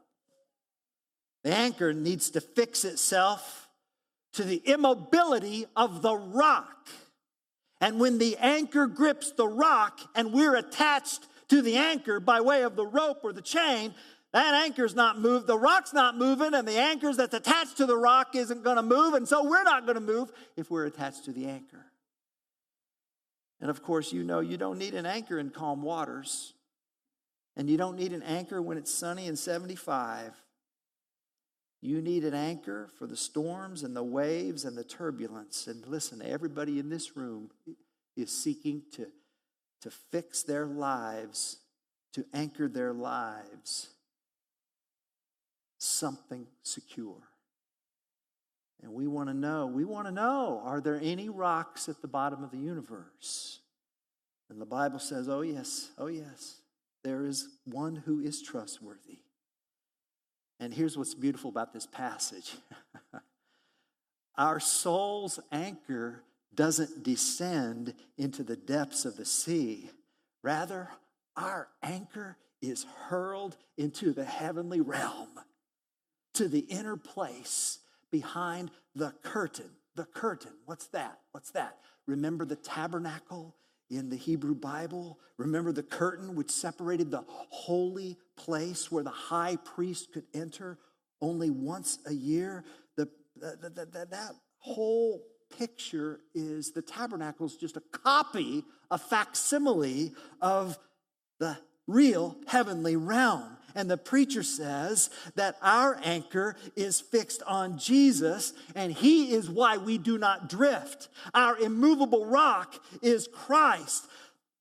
The 1.43 1.53
anchor 1.53 1.93
needs 1.93 2.31
to 2.31 2.41
fix 2.41 2.83
itself 2.83 3.69
to 4.33 4.43
the 4.43 4.61
immobility 4.65 5.65
of 5.75 6.01
the 6.01 6.15
rock. 6.15 6.89
And 7.79 7.99
when 7.99 8.17
the 8.17 8.37
anchor 8.37 8.87
grips 8.87 9.31
the 9.31 9.47
rock 9.47 9.99
and 10.15 10.33
we're 10.33 10.55
attached 10.55 11.27
to 11.49 11.61
the 11.61 11.77
anchor 11.77 12.19
by 12.19 12.41
way 12.41 12.63
of 12.63 12.75
the 12.75 12.85
rope 12.85 13.19
or 13.23 13.31
the 13.31 13.41
chain, 13.41 13.93
that 14.33 14.53
anchor's 14.53 14.95
not 14.95 15.19
moved, 15.19 15.47
the 15.47 15.57
rock's 15.57 15.93
not 15.93 16.17
moving, 16.17 16.53
and 16.53 16.67
the 16.67 16.77
anchor 16.77 17.13
that's 17.13 17.33
attached 17.33 17.77
to 17.77 17.85
the 17.85 17.95
rock 17.95 18.35
isn't 18.35 18.63
going 18.63 18.75
to 18.75 18.83
move, 18.83 19.13
and 19.13 19.27
so 19.27 19.47
we're 19.47 19.63
not 19.63 19.85
going 19.85 19.95
to 19.95 20.01
move 20.01 20.31
if 20.57 20.69
we're 20.69 20.85
attached 20.85 21.25
to 21.25 21.31
the 21.31 21.45
anchor. 21.45 21.85
And 23.65 23.71
of 23.71 23.81
course, 23.81 24.13
you 24.13 24.23
know 24.23 24.41
you 24.41 24.57
don't 24.57 24.77
need 24.77 24.93
an 24.93 25.07
anchor 25.07 25.39
in 25.39 25.49
calm 25.49 25.81
waters. 25.81 26.53
And 27.57 27.67
you 27.67 27.77
don't 27.77 27.95
need 27.95 28.13
an 28.13 28.21
anchor 28.21 28.61
when 28.61 28.77
it's 28.77 28.93
sunny 28.93 29.25
and 29.25 29.39
75. 29.39 30.39
You 31.81 31.99
need 31.99 32.25
an 32.25 32.35
anchor 32.35 32.91
for 32.99 33.07
the 33.07 33.17
storms 33.17 33.81
and 33.81 33.95
the 33.95 34.03
waves 34.03 34.65
and 34.65 34.77
the 34.77 34.83
turbulence. 34.83 35.65
And 35.65 35.83
listen, 35.87 36.21
everybody 36.23 36.77
in 36.77 36.89
this 36.89 37.17
room 37.17 37.49
is 38.15 38.29
seeking 38.29 38.83
to, 38.97 39.07
to 39.81 39.89
fix 39.89 40.43
their 40.43 40.67
lives, 40.67 41.57
to 42.13 42.23
anchor 42.35 42.67
their 42.67 42.93
lives 42.93 43.87
something 45.79 46.45
secure. 46.61 47.23
And 48.83 48.93
we 48.93 49.07
want 49.07 49.29
to 49.29 49.33
know, 49.33 49.67
we 49.67 49.85
want 49.85 50.07
to 50.07 50.11
know, 50.11 50.61
are 50.63 50.81
there 50.81 50.99
any 51.01 51.29
rocks 51.29 51.89
at 51.89 52.01
the 52.01 52.07
bottom 52.07 52.43
of 52.43 52.51
the 52.51 52.57
universe? 52.57 53.59
And 54.49 54.61
the 54.61 54.65
Bible 54.65 54.99
says, 54.99 55.27
oh, 55.27 55.41
yes, 55.41 55.89
oh, 55.97 56.07
yes, 56.07 56.57
there 57.03 57.25
is 57.25 57.47
one 57.65 57.95
who 57.95 58.19
is 58.19 58.41
trustworthy. 58.41 59.19
And 60.59 60.73
here's 60.73 60.97
what's 60.97 61.13
beautiful 61.13 61.49
about 61.49 61.73
this 61.73 61.85
passage 61.85 62.55
our 64.37 64.59
soul's 64.59 65.39
anchor 65.51 66.21
doesn't 66.53 67.03
descend 67.03 67.93
into 68.17 68.43
the 68.43 68.55
depths 68.55 69.05
of 69.05 69.17
the 69.17 69.25
sea. 69.25 69.89
Rather, 70.41 70.89
our 71.35 71.67
anchor 71.83 72.37
is 72.61 72.85
hurled 73.07 73.57
into 73.77 74.13
the 74.13 74.23
heavenly 74.23 74.79
realm, 74.79 75.27
to 76.33 76.47
the 76.47 76.59
inner 76.59 76.95
place 76.95 77.79
behind 78.15 78.71
the 78.95 79.13
curtain. 79.23 79.69
The 79.95 80.05
curtain, 80.05 80.53
what's 80.65 80.87
that? 80.87 81.19
What's 81.33 81.51
that? 81.51 81.79
Remember 82.07 82.45
the 82.45 82.55
tabernacle 82.55 83.55
in 83.89 84.09
the 84.09 84.15
Hebrew 84.15 84.55
Bible. 84.55 85.19
Remember 85.37 85.73
the 85.73 85.83
curtain 85.83 86.33
which 86.33 86.49
separated 86.49 87.11
the 87.11 87.25
holy 87.27 88.17
place 88.37 88.89
where 88.89 89.03
the 89.03 89.09
high 89.09 89.57
priest 89.57 90.13
could 90.13 90.23
enter 90.33 90.77
only 91.21 91.49
once 91.49 91.99
a 92.07 92.13
year? 92.13 92.63
The, 92.95 93.09
the, 93.35 93.57
the, 93.61 93.85
the 93.85 94.07
that 94.11 94.31
whole 94.59 95.21
picture 95.59 96.21
is 96.33 96.71
the 96.71 96.81
tabernacle 96.81 97.45
is 97.45 97.57
just 97.57 97.75
a 97.75 97.83
copy, 97.91 98.63
a 98.89 98.97
facsimile 98.97 100.13
of 100.41 100.79
the 101.39 101.57
real 101.85 102.37
heavenly 102.47 102.95
realm. 102.95 103.57
And 103.75 103.91
the 103.91 103.97
preacher 103.97 104.41
says 104.41 105.09
that 105.35 105.57
our 105.61 105.99
anchor 106.03 106.55
is 106.75 107.01
fixed 107.01 107.43
on 107.43 107.77
Jesus, 107.77 108.53
and 108.73 108.91
He 108.91 109.33
is 109.33 109.49
why 109.49 109.77
we 109.77 109.97
do 109.97 110.17
not 110.17 110.49
drift. 110.49 111.09
Our 111.33 111.57
immovable 111.57 112.25
rock 112.25 112.75
is 113.01 113.27
Christ. 113.27 114.07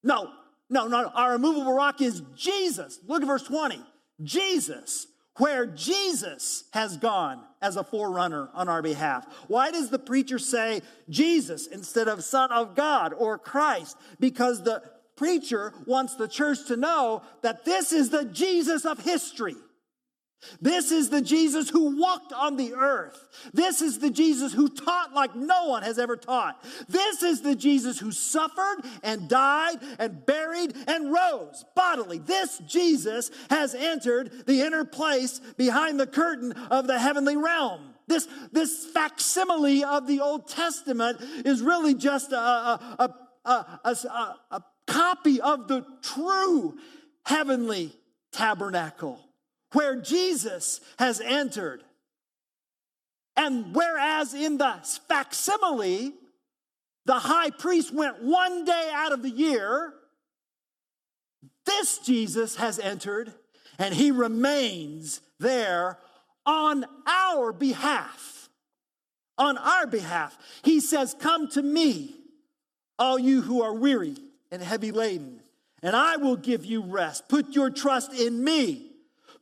No, 0.02 0.30
no, 0.68 0.88
no. 0.88 1.10
Our 1.14 1.34
immovable 1.34 1.74
rock 1.74 2.02
is 2.02 2.22
Jesus. 2.34 2.98
Look 3.06 3.22
at 3.22 3.28
verse 3.28 3.44
20. 3.44 3.80
Jesus, 4.22 5.06
where 5.38 5.66
Jesus 5.66 6.64
has 6.72 6.96
gone 6.96 7.42
as 7.62 7.76
a 7.76 7.84
forerunner 7.84 8.48
on 8.54 8.68
our 8.68 8.82
behalf. 8.82 9.26
Why 9.48 9.70
does 9.70 9.90
the 9.90 9.98
preacher 9.98 10.38
say 10.38 10.82
Jesus 11.08 11.66
instead 11.66 12.08
of 12.08 12.24
Son 12.24 12.50
of 12.52 12.74
God 12.74 13.14
or 13.16 13.38
Christ? 13.38 13.96
Because 14.20 14.62
the 14.62 14.82
preacher 15.16 15.72
wants 15.86 16.16
the 16.16 16.28
church 16.28 16.66
to 16.66 16.76
know 16.76 17.22
that 17.42 17.64
this 17.64 17.92
is 17.92 18.10
the 18.10 18.24
Jesus 18.24 18.84
of 18.84 18.98
history. 19.00 19.56
This 20.60 20.92
is 20.92 21.10
the 21.10 21.22
Jesus 21.22 21.70
who 21.70 21.98
walked 21.98 22.32
on 22.32 22.56
the 22.56 22.74
earth. 22.74 23.28
This 23.52 23.80
is 23.80 23.98
the 23.98 24.10
Jesus 24.10 24.52
who 24.52 24.68
taught 24.68 25.12
like 25.14 25.34
no 25.34 25.68
one 25.68 25.82
has 25.82 25.98
ever 25.98 26.16
taught. 26.16 26.62
This 26.88 27.22
is 27.22 27.42
the 27.42 27.54
Jesus 27.54 27.98
who 27.98 28.12
suffered 28.12 28.84
and 29.02 29.28
died 29.28 29.78
and 29.98 30.24
buried 30.26 30.74
and 30.86 31.12
rose 31.12 31.64
bodily. 31.74 32.18
This 32.18 32.58
Jesus 32.66 33.30
has 33.50 33.74
entered 33.74 34.46
the 34.46 34.62
inner 34.62 34.84
place 34.84 35.40
behind 35.56 35.98
the 35.98 36.06
curtain 36.06 36.52
of 36.52 36.86
the 36.86 36.98
heavenly 36.98 37.36
realm. 37.36 37.94
This, 38.06 38.28
this 38.52 38.84
facsimile 38.92 39.82
of 39.82 40.06
the 40.06 40.20
Old 40.20 40.48
Testament 40.48 41.20
is 41.46 41.62
really 41.62 41.94
just 41.94 42.32
a, 42.32 42.36
a, 42.36 43.14
a, 43.44 43.78
a, 44.50 44.64
copy 44.86 45.40
of 45.40 45.68
the 45.68 45.84
true 46.02 46.76
heavenly 47.24 47.92
tabernacle 48.32 49.20
where 49.72 50.00
Jesus 50.00 50.80
has 50.98 51.20
entered. 51.20 51.82
And 53.36 53.74
whereas 53.74 54.34
in 54.34 54.58
the 54.58 54.74
facsimile, 55.08 56.12
the 57.06 57.14
high 57.14 57.50
priest 57.50 57.92
went 57.92 58.22
one 58.22 58.64
day 58.64 58.90
out 58.92 59.12
of 59.12 59.22
the 59.22 59.30
year, 59.30 59.92
this 61.66 61.98
Jesus 61.98 62.56
has 62.56 62.78
entered 62.78 63.32
and 63.78 63.94
he 63.94 64.10
remains 64.10 65.20
there 65.40 65.98
on 66.46 66.84
our 67.06 67.52
behalf. 67.52 68.48
On 69.36 69.58
our 69.58 69.86
behalf. 69.86 70.38
He 70.62 70.78
says, 70.78 71.16
Come 71.18 71.48
to 71.50 71.62
me, 71.62 72.14
all 72.98 73.18
you 73.18 73.42
who 73.42 73.62
are 73.62 73.74
weary 73.74 74.16
and 74.54 74.62
heavy 74.62 74.92
laden, 74.92 75.40
and 75.82 75.96
I 75.96 76.16
will 76.16 76.36
give 76.36 76.64
you 76.64 76.80
rest. 76.80 77.28
Put 77.28 77.56
your 77.56 77.70
trust 77.70 78.14
in 78.14 78.44
me. 78.44 78.92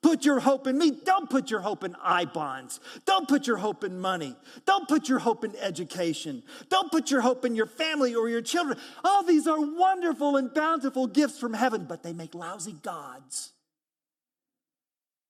Put 0.01 0.25
your 0.25 0.41
hope 0.41 0.67
in 0.67 0.79
me. 0.79 0.91
Don't 1.05 1.29
put 1.29 1.51
your 1.51 1.61
hope 1.61 1.85
in 1.85 1.95
I 2.03 2.25
bonds. 2.25 2.81
Don't 3.05 3.29
put 3.29 3.47
your 3.47 3.59
hope 3.59 3.85
in 3.85 4.01
money. 4.01 4.35
Don't 4.65 4.89
put 4.89 5.11
your 5.11 5.19
hope 5.19 5.45
in 5.45 5.55
education. 5.57 6.43
Don't 6.71 6.91
put 6.91 7.11
your 7.11 7.21
hope 7.21 7.45
in 7.45 7.55
your 7.55 7.67
family 7.67 8.15
or 8.15 8.29
your 8.29 8.41
children. 8.41 8.79
All 9.05 9.23
these 9.23 9.47
are 9.47 9.61
wonderful 9.61 10.37
and 10.37 10.53
bountiful 10.53 11.07
gifts 11.07 11.39
from 11.39 11.53
heaven, 11.53 11.85
but 11.85 12.03
they 12.03 12.15
make 12.15 12.35
lousy 12.35 12.75
gods. 12.83 13.53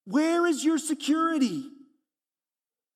Where 0.07 0.47
is 0.47 0.64
your 0.64 0.79
security? 0.79 1.64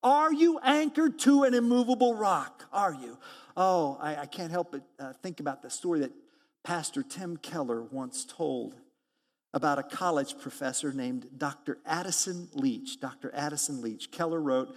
Are 0.04 0.32
you 0.32 0.60
anchored 0.60 1.18
to 1.20 1.42
an 1.42 1.52
immovable 1.52 2.14
rock? 2.14 2.64
Are 2.72 2.94
you? 2.94 3.18
Oh, 3.56 3.98
I, 4.00 4.16
I 4.16 4.26
can't 4.26 4.52
help 4.52 4.70
but 4.70 4.82
uh, 5.00 5.12
think 5.22 5.40
about 5.40 5.62
the 5.62 5.68
story 5.68 6.00
that 6.00 6.12
Pastor 6.66 7.04
Tim 7.04 7.36
Keller 7.36 7.80
once 7.80 8.24
told 8.24 8.74
about 9.54 9.78
a 9.78 9.84
college 9.84 10.36
professor 10.36 10.92
named 10.92 11.28
Dr. 11.38 11.78
Addison 11.86 12.48
Leitch. 12.54 12.98
Dr. 13.00 13.32
Addison 13.32 13.80
Leitch. 13.80 14.10
Keller 14.10 14.40
wrote, 14.40 14.74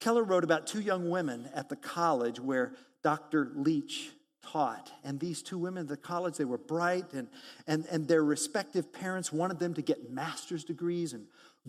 Keller 0.00 0.24
wrote 0.24 0.42
about 0.42 0.66
two 0.66 0.80
young 0.80 1.10
women 1.10 1.48
at 1.54 1.68
the 1.68 1.76
college 1.76 2.40
where 2.40 2.72
Dr. 3.04 3.52
Leitch 3.54 4.10
taught. 4.42 4.90
And 5.04 5.20
these 5.20 5.40
two 5.40 5.58
women 5.58 5.82
at 5.82 5.88
the 5.88 5.96
college, 5.96 6.36
they 6.36 6.44
were 6.44 6.58
bright, 6.58 7.12
and, 7.12 7.28
and, 7.68 7.86
and 7.88 8.08
their 8.08 8.24
respective 8.24 8.92
parents 8.92 9.32
wanted 9.32 9.60
them 9.60 9.74
to 9.74 9.82
get 9.82 10.10
master's 10.10 10.64
degrees 10.64 11.12
and 11.12 11.24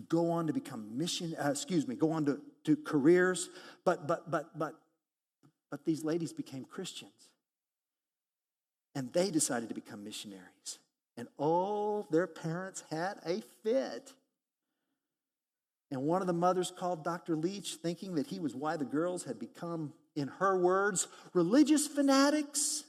go 0.08 0.32
on 0.32 0.48
to 0.48 0.52
become 0.52 0.98
mission, 0.98 1.36
uh, 1.40 1.50
excuse 1.50 1.86
me, 1.86 1.94
go 1.94 2.10
on 2.10 2.24
to, 2.24 2.40
to 2.64 2.74
careers. 2.74 3.48
But, 3.84 4.08
but, 4.08 4.32
but, 4.32 4.58
but, 4.58 4.74
but 5.70 5.84
these 5.84 6.02
ladies 6.02 6.32
became 6.32 6.64
Christians 6.64 7.29
and 8.94 9.12
they 9.12 9.30
decided 9.30 9.68
to 9.68 9.74
become 9.74 10.04
missionaries. 10.04 10.78
And 11.16 11.28
oh, 11.38 12.06
their 12.10 12.26
parents 12.26 12.84
had 12.90 13.18
a 13.26 13.42
fit. 13.62 14.12
And 15.90 16.02
one 16.02 16.20
of 16.20 16.26
the 16.26 16.32
mothers 16.32 16.72
called 16.76 17.04
Dr. 17.04 17.36
Leitch, 17.36 17.74
thinking 17.82 18.14
that 18.14 18.28
he 18.28 18.38
was 18.38 18.54
why 18.54 18.76
the 18.76 18.84
girls 18.84 19.24
had 19.24 19.38
become, 19.38 19.92
in 20.14 20.28
her 20.28 20.56
words, 20.56 21.08
religious 21.34 21.86
fanatics 21.86 22.84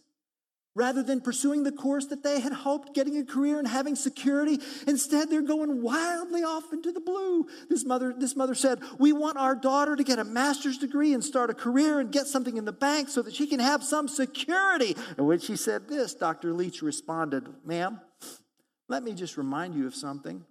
Rather 0.74 1.04
than 1.04 1.20
pursuing 1.20 1.64
the 1.64 1.72
course 1.72 2.06
that 2.06 2.24
they 2.24 2.40
had 2.40 2.54
hoped, 2.54 2.96
getting 2.96 3.18
a 3.18 3.26
career 3.26 3.60
and 3.60 3.68
having 3.68 3.94
security, 3.94 4.58
instead 4.88 5.30
they're 5.30 5.42
going 5.42 5.82
wildly 5.82 6.44
off 6.44 6.72
into 6.72 6.94
the 6.94 7.02
blue. 7.02 7.46
This 7.70 7.84
mother, 7.84 8.14
this 8.18 8.38
mother 8.38 8.56
said, 8.56 8.80
We 8.98 9.12
want 9.12 9.38
our 9.38 9.54
daughter 9.54 9.98
to 9.98 10.04
get 10.04 10.18
a 10.18 10.24
master's 10.24 10.78
degree 10.78 11.14
and 11.14 11.22
start 11.22 11.50
a 11.50 11.54
career 11.54 12.00
and 12.00 12.10
get 12.10 12.26
something 12.26 12.56
in 12.56 12.64
the 12.64 12.72
bank 12.72 13.10
so 13.10 13.22
that 13.22 13.36
she 13.36 13.48
can 13.48 13.60
have 13.60 13.84
some 13.84 14.08
security. 14.08 14.96
And 15.18 15.28
when 15.28 15.40
she 15.40 15.58
said 15.58 15.90
this, 15.90 16.14
Dr. 16.14 16.54
Leitch 16.54 16.82
responded, 16.82 17.50
Ma'am, 17.66 18.00
let 18.88 19.04
me 19.04 19.12
just 19.14 19.36
remind 19.36 19.76
you 19.76 19.88
of 19.88 19.96
something. 19.96 20.46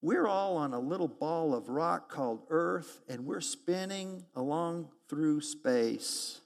We're 0.00 0.28
all 0.28 0.56
on 0.56 0.72
a 0.72 0.78
little 0.78 1.08
ball 1.08 1.52
of 1.52 1.68
rock 1.68 2.08
called 2.08 2.42
Earth, 2.48 3.00
and 3.08 3.26
we're 3.26 3.40
spinning 3.40 4.24
along 4.36 4.90
through 5.08 5.40
space. 5.40 6.40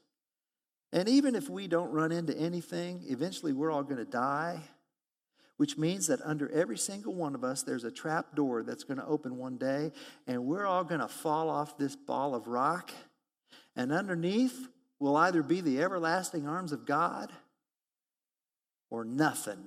And 0.92 1.09
even 1.09 1.35
if 1.35 1.48
we 1.48 1.68
don't 1.68 1.90
run 1.90 2.12
into 2.12 2.37
anything, 2.37 3.02
eventually 3.09 3.52
we're 3.52 3.70
all 3.70 3.83
going 3.83 3.96
to 3.96 4.05
die, 4.05 4.61
which 5.57 5.78
means 5.78 6.07
that 6.09 6.20
under 6.22 6.50
every 6.50 6.76
single 6.76 7.14
one 7.14 7.35
of 7.35 7.44
us, 7.44 7.62
there's 7.62 7.85
a 7.85 7.90
trap 7.90 8.35
door 8.35 8.62
that's 8.62 8.85
going 8.85 8.98
to 8.98 9.07
open 9.07 9.38
one 9.38 9.57
day, 9.57 9.92
and 10.26 10.44
we're 10.44 10.66
all 10.66 10.85
going 10.85 11.00
to 11.00 11.09
fall 11.09 11.48
off 11.48 11.78
this 11.78 11.96
ball 11.96 12.35
of 12.35 12.46
rock. 12.46 12.90
And 13.74 13.90
underneath 13.90 14.68
will 14.98 15.16
either 15.16 15.42
be 15.42 15.61
the 15.61 15.81
everlasting 15.83 16.46
arms 16.46 16.72
of 16.72 16.85
God 16.85 17.33
or 18.90 19.05
nothing. 19.05 19.64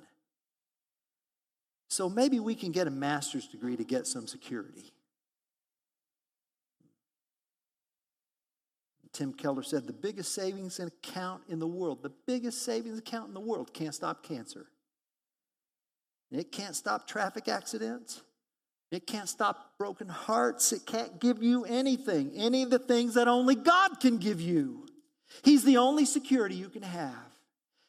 So 1.90 2.10
maybe 2.10 2.40
we 2.40 2.56
can 2.56 2.72
get 2.72 2.88
a 2.88 2.92
master's 2.92 3.48
degree 3.48 3.76
to 3.78 3.84
get 3.84 4.06
some 4.06 4.28
security. 4.28 4.92
Tim 9.16 9.32
Keller 9.32 9.64
said 9.64 9.88
the 9.88 9.94
biggest 9.94 10.34
savings 10.34 10.78
account 10.78 11.44
in 11.48 11.60
the 11.60 11.68
world, 11.68 12.04
the 12.04 12.12
biggest 12.28 12.64
savings 12.64 13.00
account 13.00 13.30
in 13.30 13.34
the 13.34 13.40
world 13.40 13.74
can't 13.74 13.96
stop 13.96 14.24
cancer. 14.24 14.68
It 16.32 16.52
can't 16.52 16.76
stop 16.76 17.08
traffic 17.08 17.48
accidents. 17.48 18.22
It 18.92 19.08
can't 19.08 19.30
stop 19.30 19.78
broken 19.78 20.10
hearts. 20.10 20.74
It 20.74 20.86
can't 20.86 21.22
give 21.22 21.42
you 21.42 21.64
anything, 21.64 22.34
any 22.36 22.64
of 22.64 22.70
the 22.70 22.80
things 22.80 23.14
that 23.14 23.30
only 23.30 23.56
God 23.56 24.02
can 24.02 24.18
give 24.18 24.42
you. 24.42 24.86
He's 25.44 25.64
the 25.64 25.78
only 25.78 26.04
security 26.04 26.56
you 26.56 26.68
can 26.68 26.84
have, 26.84 27.14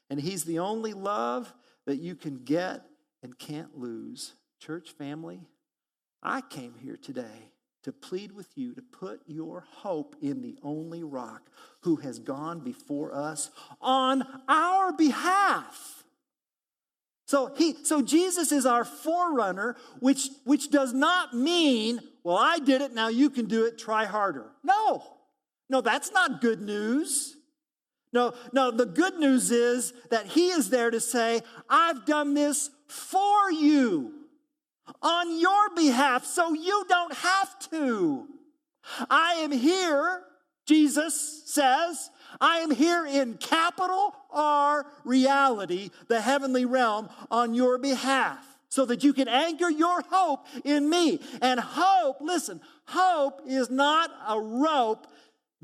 and 0.08 0.20
He's 0.20 0.44
the 0.44 0.60
only 0.60 0.92
love 0.92 1.52
that 1.86 1.96
you 1.96 2.14
can 2.14 2.44
get 2.44 2.82
and 3.24 3.36
can't 3.36 3.76
lose. 3.76 4.34
Church 4.60 4.92
family, 4.92 5.40
I 6.22 6.40
came 6.40 6.74
here 6.80 6.96
today 6.96 7.50
to 7.86 7.92
plead 7.92 8.32
with 8.32 8.48
you 8.56 8.74
to 8.74 8.82
put 8.82 9.22
your 9.28 9.64
hope 9.70 10.16
in 10.20 10.42
the 10.42 10.56
only 10.64 11.04
rock 11.04 11.42
who 11.82 11.94
has 11.94 12.18
gone 12.18 12.58
before 12.58 13.14
us 13.14 13.48
on 13.80 14.26
our 14.48 14.92
behalf. 14.92 16.02
So 17.26 17.54
he 17.56 17.76
so 17.84 18.02
Jesus 18.02 18.50
is 18.50 18.66
our 18.66 18.84
forerunner 18.84 19.76
which 20.00 20.30
which 20.42 20.72
does 20.72 20.92
not 20.92 21.32
mean 21.32 22.00
well 22.24 22.36
I 22.36 22.58
did 22.58 22.82
it 22.82 22.92
now 22.92 23.06
you 23.06 23.30
can 23.30 23.46
do 23.46 23.66
it 23.66 23.78
try 23.78 24.04
harder. 24.04 24.50
No. 24.64 25.04
No 25.70 25.80
that's 25.80 26.10
not 26.10 26.40
good 26.40 26.60
news. 26.60 27.36
No, 28.12 28.34
no, 28.52 28.72
the 28.72 28.86
good 28.86 29.18
news 29.18 29.52
is 29.52 29.92
that 30.10 30.26
he 30.26 30.48
is 30.48 30.70
there 30.70 30.90
to 30.90 31.00
say, 31.00 31.42
I've 31.68 32.04
done 32.06 32.34
this 32.34 32.70
for 32.88 33.52
you 33.52 34.25
on 35.02 35.38
your 35.38 35.74
behalf 35.74 36.24
so 36.24 36.52
you 36.52 36.84
don't 36.88 37.14
have 37.14 37.58
to. 37.70 38.26
I 39.10 39.34
am 39.34 39.52
here, 39.52 40.22
Jesus 40.66 41.42
says. 41.46 42.10
I 42.40 42.58
am 42.58 42.70
here 42.70 43.06
in 43.06 43.34
capital 43.34 44.14
R 44.30 44.86
reality, 45.04 45.90
the 46.08 46.20
heavenly 46.20 46.64
realm, 46.64 47.08
on 47.30 47.54
your 47.54 47.78
behalf 47.78 48.56
so 48.68 48.84
that 48.84 49.02
you 49.02 49.14
can 49.14 49.28
anchor 49.28 49.70
your 49.70 50.02
hope 50.10 50.46
in 50.64 50.90
me. 50.90 51.20
And 51.40 51.58
hope, 51.58 52.18
listen, 52.20 52.60
hope 52.86 53.40
is 53.46 53.70
not 53.70 54.10
a 54.28 54.38
rope 54.38 55.06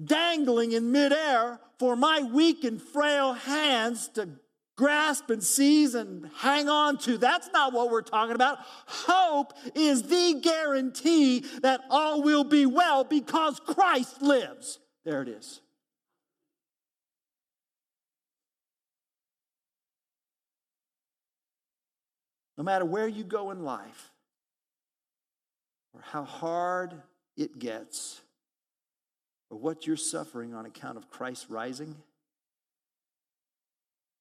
dangling 0.03 0.73
in 0.73 0.91
midair 0.93 1.61
for 1.79 1.95
my 1.95 2.23
weak 2.23 2.65
and 2.65 2.81
frail 2.81 3.35
hands 3.35 4.09
to 4.15 4.29
grasp 4.77 5.31
and 5.31 5.43
seize 5.43 5.95
and 5.95 6.31
hang 6.39 6.69
on 6.69 6.99
to. 6.99 7.19
That's 7.19 7.49
not 7.53 7.73
what 7.73 7.91
we're 7.91 8.03
talking 8.03 8.35
about. 8.35 8.59
Hope 8.87 9.53
is 9.75 10.03
the 10.05 10.41
guarantee 10.43 11.45
that 11.63 11.83
all 11.91 12.23
will 12.23 12.45
be 12.45 12.67
well 12.67 13.05
because 13.05 13.61
Christ 13.61 14.23
lives. 14.23 14.79
There 15.05 15.23
it 15.23 15.29
is. 15.29 15.61
No 22.57 22.65
matter 22.65 22.85
where 22.85 23.09
you 23.09 23.25
go 23.25 23.51
in 23.51 23.65
life 23.65 24.11
or 25.95 26.01
how 26.01 26.25
hard 26.25 26.95
it 27.37 27.59
gets 27.59 28.21
or 29.51 29.59
what 29.59 29.87
you're 29.87 29.97
suffering 29.97 30.55
on 30.55 30.67
account 30.67 30.97
of 30.97 31.11
Christ 31.11 31.47
rising, 31.49 31.97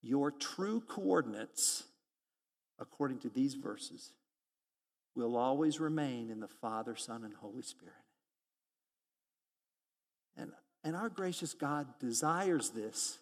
your 0.01 0.31
true 0.31 0.81
coordinates, 0.81 1.83
according 2.79 3.19
to 3.19 3.29
these 3.29 3.53
verses, 3.53 4.13
will 5.15 5.35
always 5.35 5.79
remain 5.79 6.29
in 6.29 6.39
the 6.39 6.47
Father, 6.47 6.95
Son, 6.95 7.23
and 7.23 7.33
Holy 7.33 7.61
Spirit. 7.61 7.93
And, 10.37 10.51
and 10.83 10.95
our 10.95 11.09
gracious 11.09 11.53
God 11.53 11.87
desires 11.99 12.69
this 12.69 13.19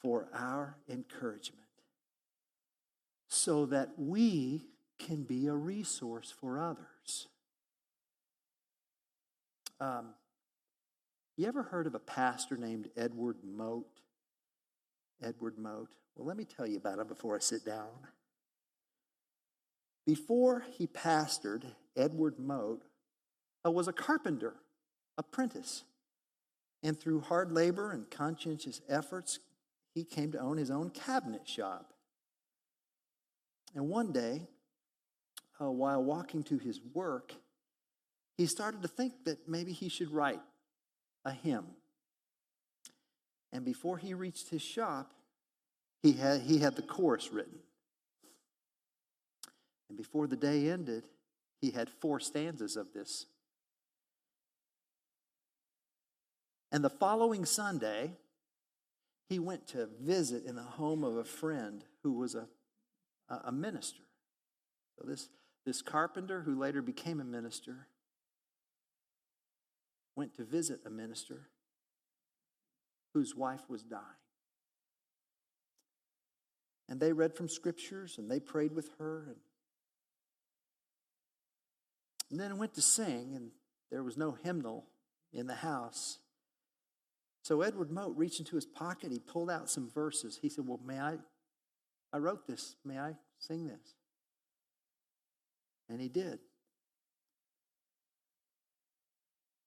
for 0.00 0.28
our 0.32 0.76
encouragement 0.88 1.60
so 3.28 3.66
that 3.66 3.90
we 3.96 4.62
can 4.98 5.22
be 5.22 5.46
a 5.46 5.54
resource 5.54 6.32
for 6.40 6.60
others. 6.60 7.28
Um, 9.80 10.10
you 11.36 11.46
ever 11.46 11.62
heard 11.62 11.86
of 11.86 11.94
a 11.94 12.00
pastor 12.00 12.56
named 12.56 12.88
Edward 12.96 13.36
Mote? 13.42 13.86
Edward 15.22 15.58
Mote. 15.58 15.90
Well, 16.16 16.26
let 16.26 16.36
me 16.36 16.44
tell 16.44 16.66
you 16.66 16.76
about 16.76 16.98
him 16.98 17.06
before 17.06 17.36
I 17.36 17.40
sit 17.40 17.64
down. 17.64 17.88
Before 20.06 20.64
he 20.76 20.86
pastored, 20.86 21.64
Edward 21.96 22.38
Mote 22.38 22.82
uh, 23.64 23.70
was 23.70 23.88
a 23.88 23.92
carpenter, 23.92 24.54
apprentice. 25.18 25.84
And 26.82 26.98
through 26.98 27.20
hard 27.20 27.52
labor 27.52 27.92
and 27.92 28.10
conscientious 28.10 28.80
efforts, 28.88 29.38
he 29.94 30.04
came 30.04 30.32
to 30.32 30.40
own 30.40 30.56
his 30.56 30.70
own 30.70 30.90
cabinet 30.90 31.46
shop. 31.46 31.92
And 33.74 33.88
one 33.88 34.12
day, 34.12 34.48
uh, 35.60 35.70
while 35.70 36.02
walking 36.02 36.42
to 36.44 36.58
his 36.58 36.80
work, 36.94 37.34
he 38.36 38.46
started 38.46 38.82
to 38.82 38.88
think 38.88 39.24
that 39.26 39.46
maybe 39.46 39.72
he 39.72 39.88
should 39.88 40.10
write 40.10 40.40
a 41.24 41.30
hymn. 41.30 41.66
And 43.52 43.64
before 43.64 43.98
he 43.98 44.14
reached 44.14 44.50
his 44.50 44.62
shop, 44.62 45.12
he 46.02 46.12
had, 46.12 46.42
he 46.42 46.58
had 46.58 46.76
the 46.76 46.82
chorus 46.82 47.32
written. 47.32 47.58
And 49.88 49.98
before 49.98 50.26
the 50.26 50.36
day 50.36 50.70
ended, 50.70 51.04
he 51.60 51.72
had 51.72 51.90
four 51.90 52.20
stanzas 52.20 52.76
of 52.76 52.92
this. 52.92 53.26
And 56.72 56.84
the 56.84 56.90
following 56.90 57.44
Sunday, 57.44 58.12
he 59.28 59.38
went 59.38 59.66
to 59.68 59.88
visit 60.00 60.44
in 60.44 60.54
the 60.54 60.62
home 60.62 61.02
of 61.02 61.16
a 61.16 61.24
friend 61.24 61.84
who 62.02 62.12
was 62.12 62.34
a, 62.36 62.46
a 63.28 63.52
minister. 63.52 64.02
So 64.96 65.08
this, 65.08 65.28
this 65.66 65.82
carpenter, 65.82 66.42
who 66.42 66.58
later 66.58 66.82
became 66.82 67.20
a 67.20 67.24
minister, 67.24 67.88
went 70.14 70.36
to 70.36 70.44
visit 70.44 70.80
a 70.86 70.90
minister 70.90 71.48
whose 73.14 73.34
wife 73.34 73.62
was 73.68 73.82
dying. 73.82 74.02
And 76.88 77.00
they 77.00 77.12
read 77.12 77.36
from 77.36 77.48
scriptures 77.48 78.16
and 78.18 78.30
they 78.30 78.40
prayed 78.40 78.72
with 78.74 78.90
her. 78.98 79.26
And, 79.28 79.36
and 82.30 82.40
then 82.40 82.58
went 82.58 82.74
to 82.74 82.82
sing, 82.82 83.32
and 83.34 83.50
there 83.90 84.02
was 84.02 84.16
no 84.16 84.32
hymnal 84.32 84.86
in 85.32 85.46
the 85.46 85.54
house. 85.54 86.18
So 87.42 87.62
Edward 87.62 87.90
Mote 87.90 88.16
reached 88.16 88.40
into 88.40 88.56
his 88.56 88.66
pocket. 88.66 89.10
He 89.10 89.18
pulled 89.18 89.50
out 89.50 89.70
some 89.70 89.90
verses. 89.90 90.38
He 90.40 90.48
said, 90.48 90.66
Well, 90.66 90.80
may 90.84 91.00
I? 91.00 91.16
I 92.12 92.18
wrote 92.18 92.46
this. 92.46 92.76
May 92.84 92.98
I 92.98 93.14
sing 93.38 93.66
this? 93.66 93.94
And 95.88 96.00
he 96.00 96.08
did. 96.08 96.38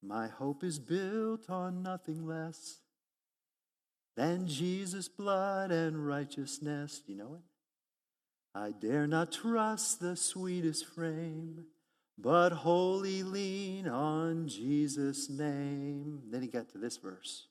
My 0.01 0.27
hope 0.27 0.63
is 0.63 0.79
built 0.79 1.49
on 1.49 1.81
nothing 1.81 2.25
less 2.25 2.79
than 4.15 4.47
Jesus' 4.47 5.07
blood 5.07 5.71
and 5.71 6.05
righteousness. 6.05 7.01
Do 7.05 7.13
you 7.13 7.17
know 7.17 7.35
it? 7.35 7.41
I 8.55 8.71
dare 8.71 9.07
not 9.07 9.31
trust 9.31 9.99
the 9.99 10.15
sweetest 10.15 10.85
frame, 10.85 11.65
but 12.17 12.51
wholly 12.51 13.23
lean 13.23 13.87
on 13.87 14.47
Jesus' 14.47 15.29
name. 15.29 16.21
Then 16.29 16.43
he 16.43 16.47
got 16.47 16.69
to 16.69 16.77
this 16.77 16.97
verse. 16.97 17.47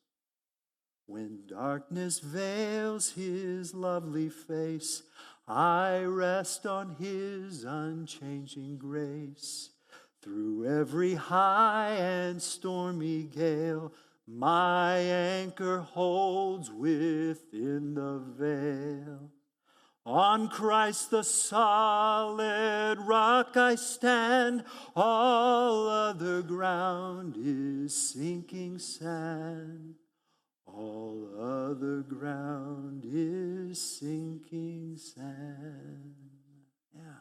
When 1.07 1.41
darkness 1.49 2.21
veils 2.21 3.11
his 3.11 3.75
lovely 3.75 4.29
face, 4.29 5.03
I 5.49 6.03
rest 6.03 6.65
on 6.67 6.97
his 7.01 7.65
unchanging 7.65 8.79
grace. 8.79 9.71
Through 10.23 10.67
every 10.81 11.15
high 11.15 11.97
and 11.97 12.41
stormy 12.41 13.25
gale, 13.25 13.93
my 14.35 14.97
anchor 14.97 15.81
holds 15.81 16.71
within 16.71 17.95
the 17.95 18.19
veil. 18.39 19.31
On 20.05 20.49
Christ 20.49 21.11
the 21.11 21.23
solid 21.23 22.99
rock 23.07 23.57
I 23.57 23.75
stand, 23.75 24.65
all 24.97 25.87
other 25.87 26.43
ground 26.43 27.37
is 27.39 27.95
sinking 27.95 28.79
sand. 28.79 29.97
All 30.67 31.29
other 31.39 32.01
ground 32.01 33.05
is 33.05 33.81
sinking 33.81 34.97
sand. 34.97 36.15
Yeah. 36.95 37.21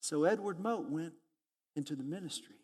So 0.00 0.24
Edward 0.24 0.58
Mote 0.58 0.90
went 0.90 1.14
into 1.76 1.94
the 1.94 2.02
ministry. 2.02 2.56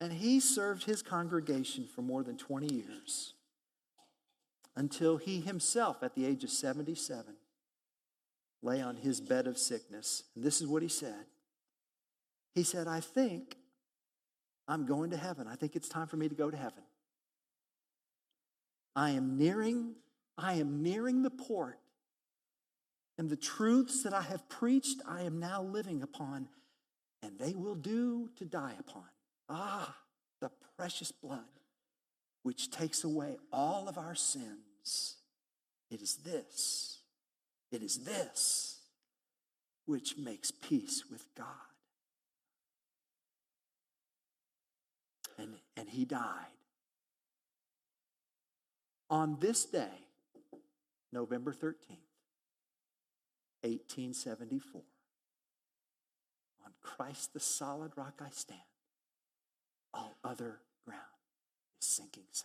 And 0.00 0.12
he 0.14 0.40
served 0.40 0.84
his 0.84 1.02
congregation 1.02 1.86
for 1.86 2.00
more 2.02 2.22
than 2.22 2.36
20 2.36 2.74
years 2.74 3.34
until 4.76 5.18
he 5.18 5.40
himself, 5.40 6.02
at 6.02 6.14
the 6.14 6.24
age 6.24 6.42
of 6.42 6.50
77, 6.50 7.34
lay 8.62 8.80
on 8.80 8.96
his 8.96 9.20
bed 9.20 9.46
of 9.46 9.58
sickness. 9.58 10.22
And 10.34 10.44
this 10.44 10.60
is 10.60 10.66
what 10.66 10.82
he 10.82 10.88
said 10.88 11.26
He 12.54 12.62
said, 12.62 12.88
I 12.88 13.00
think 13.00 13.56
I'm 14.66 14.86
going 14.86 15.10
to 15.10 15.16
heaven. 15.16 15.46
I 15.46 15.56
think 15.56 15.76
it's 15.76 15.88
time 15.88 16.06
for 16.06 16.16
me 16.16 16.28
to 16.28 16.34
go 16.34 16.50
to 16.50 16.56
heaven. 16.56 16.82
I 18.96 19.10
am 19.10 19.36
nearing, 19.36 19.94
I 20.38 20.54
am 20.54 20.82
nearing 20.82 21.22
the 21.22 21.30
port. 21.30 21.78
And 23.18 23.28
the 23.28 23.36
truths 23.36 24.02
that 24.04 24.14
I 24.14 24.22
have 24.22 24.48
preached, 24.48 25.02
I 25.06 25.22
am 25.22 25.38
now 25.38 25.62
living 25.62 26.02
upon, 26.02 26.48
and 27.22 27.38
they 27.38 27.52
will 27.52 27.74
do 27.74 28.30
to 28.36 28.46
die 28.46 28.74
upon. 28.78 29.04
Ah, 29.50 29.96
the 30.40 30.50
precious 30.76 31.10
blood 31.10 31.40
which 32.44 32.70
takes 32.70 33.02
away 33.02 33.36
all 33.52 33.88
of 33.88 33.98
our 33.98 34.14
sins. 34.14 35.16
It 35.90 36.00
is 36.00 36.16
this, 36.16 37.00
it 37.72 37.82
is 37.82 38.04
this 38.04 38.78
which 39.86 40.16
makes 40.16 40.52
peace 40.52 41.04
with 41.10 41.26
God. 41.36 41.46
And, 45.36 45.56
and 45.76 45.88
he 45.88 46.04
died. 46.04 46.46
On 49.08 49.36
this 49.40 49.64
day, 49.64 50.06
November 51.12 51.52
13th, 51.52 51.98
1874, 53.62 54.82
on 56.64 56.72
Christ 56.80 57.32
the 57.34 57.40
solid 57.40 57.92
rock 57.96 58.22
I 58.24 58.30
stand 58.30 58.60
all 59.94 60.16
other 60.24 60.60
ground 60.86 61.02
is 61.80 61.88
sinking 61.88 62.24
sand. 62.32 62.38